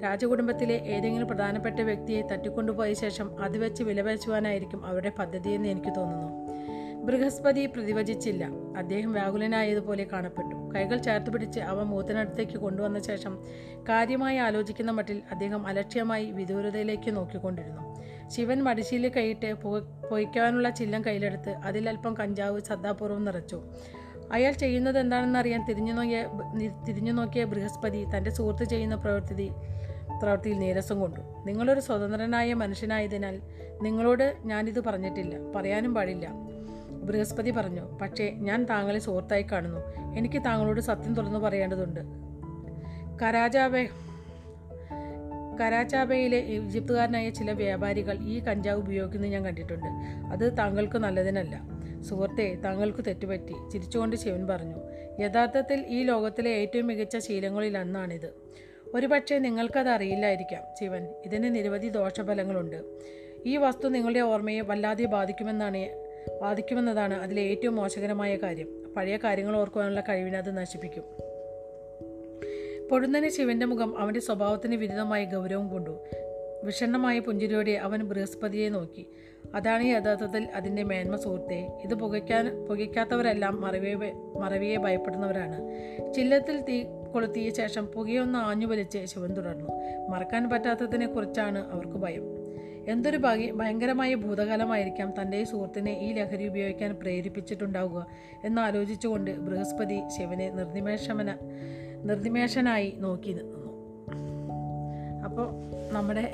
രാജകുടുംബത്തിലെ 0.03 0.75
ഏതെങ്കിലും 0.75 1.29
പ്രധാനപ്പെട്ട 1.29 1.81
വ്യക്തിയെ 1.81 2.23
തട്ടിക്കൊണ്ടുപോയ 2.23 2.95
ശേഷം 2.95 3.43
അത് 3.43 3.59
വെച്ച് 3.59 3.83
വിലപേശുവാനായിരിക്കും 3.83 4.87
അവരുടെ 4.87 5.13
പദ്ധതിയെന്ന് 5.19 5.69
എനിക്ക് 5.69 5.93
തോന്നുന്നു. 5.97 6.44
ബൃഹസ്പതി 7.05 7.67
പ്രതിവചിച്ചില്ല. 7.67 8.45
അദ്ദേഹം 8.77 9.13
വ്യാകുലനായതുപോലെ 9.13 10.07
കാണപ്പെട്ടു. 10.13 10.55
കൈകൾ 10.75 10.99
ചേർത്ത് 10.99 11.31
പിടിച്ച് 11.31 11.61
അവ 11.61 11.83
മൂത്തനടുത്തേക്ക് 11.83 12.59
കൊണ്ടുവന്ന 12.59 12.99
ശേഷം 12.99 13.39
കാര്യമായി 13.89 14.37
ആലോചിക്കുന്ന 14.37 14.91
മട്ടിൽ 14.91 15.23
അദ്ദേഹം 15.31 15.67
അലക്ഷ്യമായി 15.67 16.31
വിദൂരതയിലേക്ക് 16.31 17.17
നോക്കിക്കൊണ്ടിരുന്നു. 17.17 17.83
ശിവൻ 18.29 18.63
മടിശീലിൽ 18.63 19.09
കൈയിട്ട് 19.09 19.53
പൊയ്ക്കാനുള്ള 20.11 20.71
ചില്ലം 20.71 21.05
കയ്യിലെടുത്ത് 21.05 21.51
അതിലൽപ്പം 21.51 22.15
കഞ്ചാവ് 22.15 22.61
ശ്രദ്ധാപൂർവം 22.61 23.25
നിറച്ചു. 23.25 23.63
അയാൾ 24.33 24.53
ചെയ്യുന്നത് 24.53 24.99
എന്താണെന്ന് 24.99 25.39
അറിയാൻ 25.39 25.65
തിരിഞ്ഞു 25.69 25.93
നോക്കിയ 25.93 26.27
തിരിഞ്ഞു 26.89 27.13
നോക്കിയ 27.13 27.45
ബൃഹസ്പതി 27.45 28.07
തന്റെ 28.17 28.31
സുഹൃത്ത് 28.31 28.65
ചെയ്യുന്ന 28.65 28.95
പ്രവൃത്തി 28.95 29.51
പ്രവൃത്തിയിൽ 30.23 30.59
നീരസം 30.59 31.01
കൊണ്ടു. 31.01 31.21
നിങ്ങളൊരു 31.21 31.81
സ്വതന്ത്രനായ 31.81 32.55
മനുഷ്യനായതിനാൽ 32.55 33.41
നിങ്ങളോട് 33.83 34.37
ഞാനിത് 34.45 34.85
പറഞ്ഞിട്ടില്ല. 34.85 35.35
പറയാനും 35.57 35.95
പാടില്ല. 35.95 36.54
ബൃഹസ്പതി 37.07 37.51
പറഞ്ഞു 37.51 37.99
പക്ഷേ 37.99 38.33
ഞാൻ 38.37 38.65
താങ്കളെ 38.65 38.99
സുഹൃത്തായി 38.99 39.43
കാണുന്നു. 39.43 39.81
എനിക്ക് 40.19 40.45
താങ്കളോട് 40.45 40.81
സത്യം 40.81 41.15
തുറന്നു 41.15 41.39
പറയേണ്ടതുണ്ട്. 41.39 42.01
കരാചാബ 43.23 43.73
കരാച്ചാബയിലെ 45.61 46.37
ഈജിപ്തുകാരനായ 46.37 47.31
ചില 47.31 47.53
വ്യാപാരികൾ 47.53 48.19
ഈ 48.19 48.41
കഞ്ചാവ് 48.41 48.79
ഉപയോഗിക്കുന്നത് 48.79 49.31
ഞാൻ 49.31 49.45
കണ്ടിട്ടുണ്ട്. 49.45 49.87
അത് 50.33 50.59
താങ്കൾക്ക് 50.59 50.99
നല്ലതിനല്ല. 50.99 51.61
സുഹൃത്തെ 52.03 52.55
താങ്കൾക്ക് 52.65 53.05
തെറ്റുപറ്റി. 53.07 53.71
ചിരിച്ചുകൊണ്ട് 53.71 54.17
ശിവൻ 54.17 54.47
പറഞ്ഞു 54.47 54.77
യഥാർത്ഥത്തിൽ 55.21 55.85
ഈ 55.89 56.03
ലോകത്തിലെ 56.03 56.51
ഏറ്റവും 56.51 56.87
മികച്ച 56.87 57.19
ശീലങ്ങളിൽ 57.19 57.79
ഒന്നാണിത്. 57.79 58.35
ഒരുപക്ഷെ 58.95 59.39
നിങ്ങൾക്കത് 59.39 59.89
അറിയില്ലായിരിക്കാം 59.89 60.63
ശിവൻ. 60.81 61.07
ഇതിന് 61.27 61.55
നിരവധി 61.55 61.89
ദോഷഫലങ്ങളുണ്ട്. 61.89 62.83
ഈ 63.47 63.57
വസ്തു 63.57 63.89
നിങ്ങളുടെ 63.89 64.21
ഓർമ്മയെ 64.21 64.61
വല്ലാതെ 64.61 65.05
ബാധിക്കുമെന്നാണ് 65.05 66.04
ബാധിക്കുമെന്നതാണ് 66.43 67.15
അതിലെ 67.15 67.43
ഏറ്റവും 67.43 67.77
മോശകരമായ 67.77 68.37
കാര്യം. 68.37 68.95
പഴയ 68.97 69.17
കാര്യങ്ങൾ 69.17 69.57
ഓർക്കുവാനുള്ള 69.57 70.01
കഴിവിനെ 70.01 70.39
അത് 70.39 70.57
നശിപ്പിക്കും. 70.57 71.05
പൊടുന്നനെ 72.91 73.31
ശിവന്റെ 73.31 73.67
മുഖം 73.67 73.99
അവന്റെ 73.99 74.21
സ്വഭാവത്തിന് 74.21 74.75
വിരുദ്ധമായി 74.75 75.25
ഗൗരവം 75.25 75.69
കൊണ്ടു. 75.69 76.05
വിഷണ്ണമായ 76.65 77.19
പുഞ്ചിരിയോടെ 77.19 77.71
അവൻ 77.71 78.03
ബൃഹസ്പതിയെ 78.03 78.69
നോക്കി. 78.69 79.07
അതാണ് 79.55 79.85
യഥാർത്ഥത്തിൽ 79.85 80.49
അതിന്റെ 80.55 80.83
മേന്മ 80.83 81.17
സുഹൃത്തെ. 81.17 81.81
ഇത് 81.85 81.95
പുകയ്ക്കാൻ 81.95 82.67
പുകയ്ക്കാത്തവരെല്ലാം 82.67 83.61
മറവിയെ 83.61 83.95
മറവിയെ 84.39 84.77
ഭയപ്പെടുന്നവരാണ്. 84.77 85.61
ചില്ലത്തിൽ 86.15 86.61
തീ 86.61 86.83
കൊളുത്തിയ 87.15 87.51
ശേഷം 87.51 87.87
പുകയൊന്ന് 87.87 88.39
ആഞ്ഞു 88.39 88.67
വലിച്ച് 88.67 89.05
ശിവൻ 89.05 89.35
തുടർന്നു. 89.35 89.71
മറക്കാൻ 90.09 90.51
പറ്റാത്തതിനെ 90.51 91.07
കുറിച്ചാണ് 91.07 91.73
അവർക്ക് 91.73 91.93
ഭയം. 91.93 92.34
എന്തൊരു 92.89 93.17
ഭാഗ്യ 93.17 93.53
ഭയങ്കരമായ 93.53 94.15
ഭൂതകാലമായിരിക്കാം 94.15 95.23
തന്റെ 95.23 95.45
സുഹൃത്തിനെ 95.45 95.93
ഈ 95.93 96.13
ലഹരി 96.13 96.49
ഉപയോഗിക്കാൻ 96.49 96.93
പ്രേരിപ്പിച്ചിട്ടുണ്ടാവുക 96.93 98.07
എന്നാലോചിച്ചുകൊണ്ട് 98.45 99.39
ബൃഹസ്പതി 99.39 100.03
ശിവനെ 100.19 100.51
നിർനിമേഷമന 100.51 101.37
നിർനിമേഷനായി 102.05 102.95
നോക്കി 102.99 103.31
നിന്നു. 103.31 103.65
അപ്പോൾ 105.25 105.53
നമ്മുടെ 105.93 106.33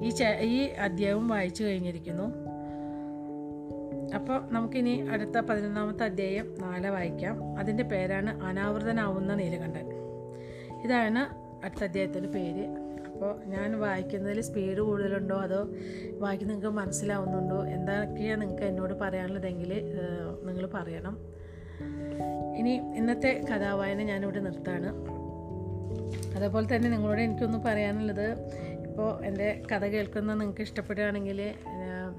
ഈ 0.00 0.12
ഈ 0.40 0.68
അധ്യായവും 0.68 1.28
വായിച്ചു 1.28 1.64
കഴിഞ്ഞിരിക്കുന്നു. 1.64 2.50
അപ്പോൾ 4.14 4.52
നമുക്കിനി 4.52 5.08
അടുത്ത 5.08 5.40
പതിനൊന്നാമത്തെ 5.40 6.04
അധ്യായം 6.04 6.54
നാളെ 6.60 6.90
വായിക്കാം. 6.90 7.58
അതിന്റെ 7.58 7.84
പേരാണ് 7.84 8.42
അനാവൃതനാവുന്ന 8.42 9.34
നീലകണ്ഠൻ. 9.34 9.90
ഇതാണ് 10.84 11.50
അടുത്ത 11.64 11.84
അധ്യായത്തിന്റെ 11.84 12.28
പേര്. 12.28 12.89
അപ്പോൾ 13.20 13.40
ഞാൻ 13.44 13.80
വായിക്കുന്നതിൽ 13.80 14.40
സ്പീഡ് 14.40 14.78
കൂടുതലുണ്ടോ? 14.78 15.36
അതോ 15.36 15.58
വായിക്കുന്ന 16.18 16.52
നിങ്ങൾക്ക് 16.52 16.76
മനസ്സിലാവുന്നുണ്ടോ? 16.76 17.58
എന്തൊക്കെയാണ് 17.66 18.40
നിങ്ങൾക്ക് 18.40 18.62
എന്നോട് 18.62 18.94
പറയാനുള്ളതെങ്കിൽ 18.94 19.72
നിങ്ങൾ 20.44 20.70
പറയണം. 20.74 21.18
ഇനി 22.58 22.70
ഇന്നത്തെ 22.96 23.44
കഥാവായന 23.50 24.02
ഞാനിവിടെ 24.02 24.40
നിർത്താണ്. 24.40 24.90
അതേപോലെ 26.36 26.76
തന്നെ 26.76 26.90
നിങ്ങളോട് 26.90 27.20
എനിക്കൊന്ന് 27.20 27.58
പറയാനുള്ളത് 27.58 28.26
ഇപ്പോൾ 28.88 29.24
എന്റെ 29.24 29.62
കഥ 29.72 29.84
കേൾക്കുന്ന 29.86 30.34
നിങ്ങൾക്ക് 30.34 30.60
ഇഷ്ടപ്പെടുകയാണെങ്കിൽ 30.60 31.54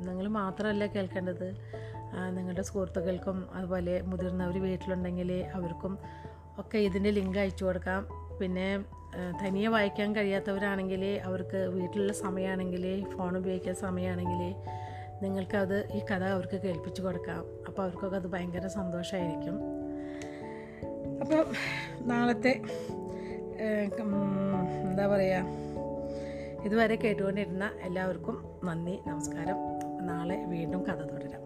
നിങ്ങൾ 0.08 0.28
മാത്രമല്ല 0.28 0.86
കേൾക്കേണ്ടത് 0.86 1.48
നിങ്ങളുടെ 2.38 2.62
സുഹൃത്തുക്കൾക്കും 2.62 3.50
അതുപോലെ 3.54 4.02
മുതിർന്നവർ 4.02 4.62
വീട്ടിലുണ്ടെങ്കിൽ 4.62 5.32
അവർക്കും 5.54 6.00
ഒക്കെ 6.58 6.78
ഇതിന്റെ 6.78 7.10
ലിങ്ക് 7.10 7.40
അയച്ചു 7.40 7.66
കൊടുക്കാം. 7.66 8.31
പിന്നെ 8.40 8.68
തനിയെ 9.42 9.68
വായിക്കാൻ 9.68 10.10
കഴിയാത്തവരാണെങ്കിൽ 10.16 11.04
അവർക്ക് 11.24 11.60
വീട്ടിലുള്ള 11.76 12.14
സമയമാണെങ്കിൽ 12.14 12.86
ഫോൺ 13.14 13.38
ഉപയോഗിക്കുന്ന 13.38 13.80
സമയമാണെങ്കിൽ 13.80 14.42
നിങ്ങൾക്കത് 15.24 15.78
ഈ 15.94 16.00
കഥ 16.00 16.24
അവർക്ക് 16.36 16.58
കേൾപ്പിച്ചു 16.62 17.02
കൊടുക്കാം. 17.02 17.42
അപ്പോൾ 17.68 17.82
അവർക്കൊക്കെ 17.82 18.18
അത് 18.18 18.28
ഭയങ്കര 18.28 18.68
സന്തോഷമായിരിക്കും 18.68 19.58
അപ്പോൾ 21.22 21.42
നാളത്തെ 22.02 22.54
എന്താ 24.86 25.06
പറയുക 25.08 25.46
ഇതുവരെ 26.66 26.96
കേട്ടുകൊണ്ടിരുന്ന 26.96 27.66
എല്ലാവർക്കും 27.82 28.38
നന്ദി 28.64 28.96
നമസ്കാരം. 29.08 29.60
നാളെ 30.08 30.38
വീണ്ടും 30.46 30.82
കഥ 30.88 31.02
തുടരാം. 31.12 31.41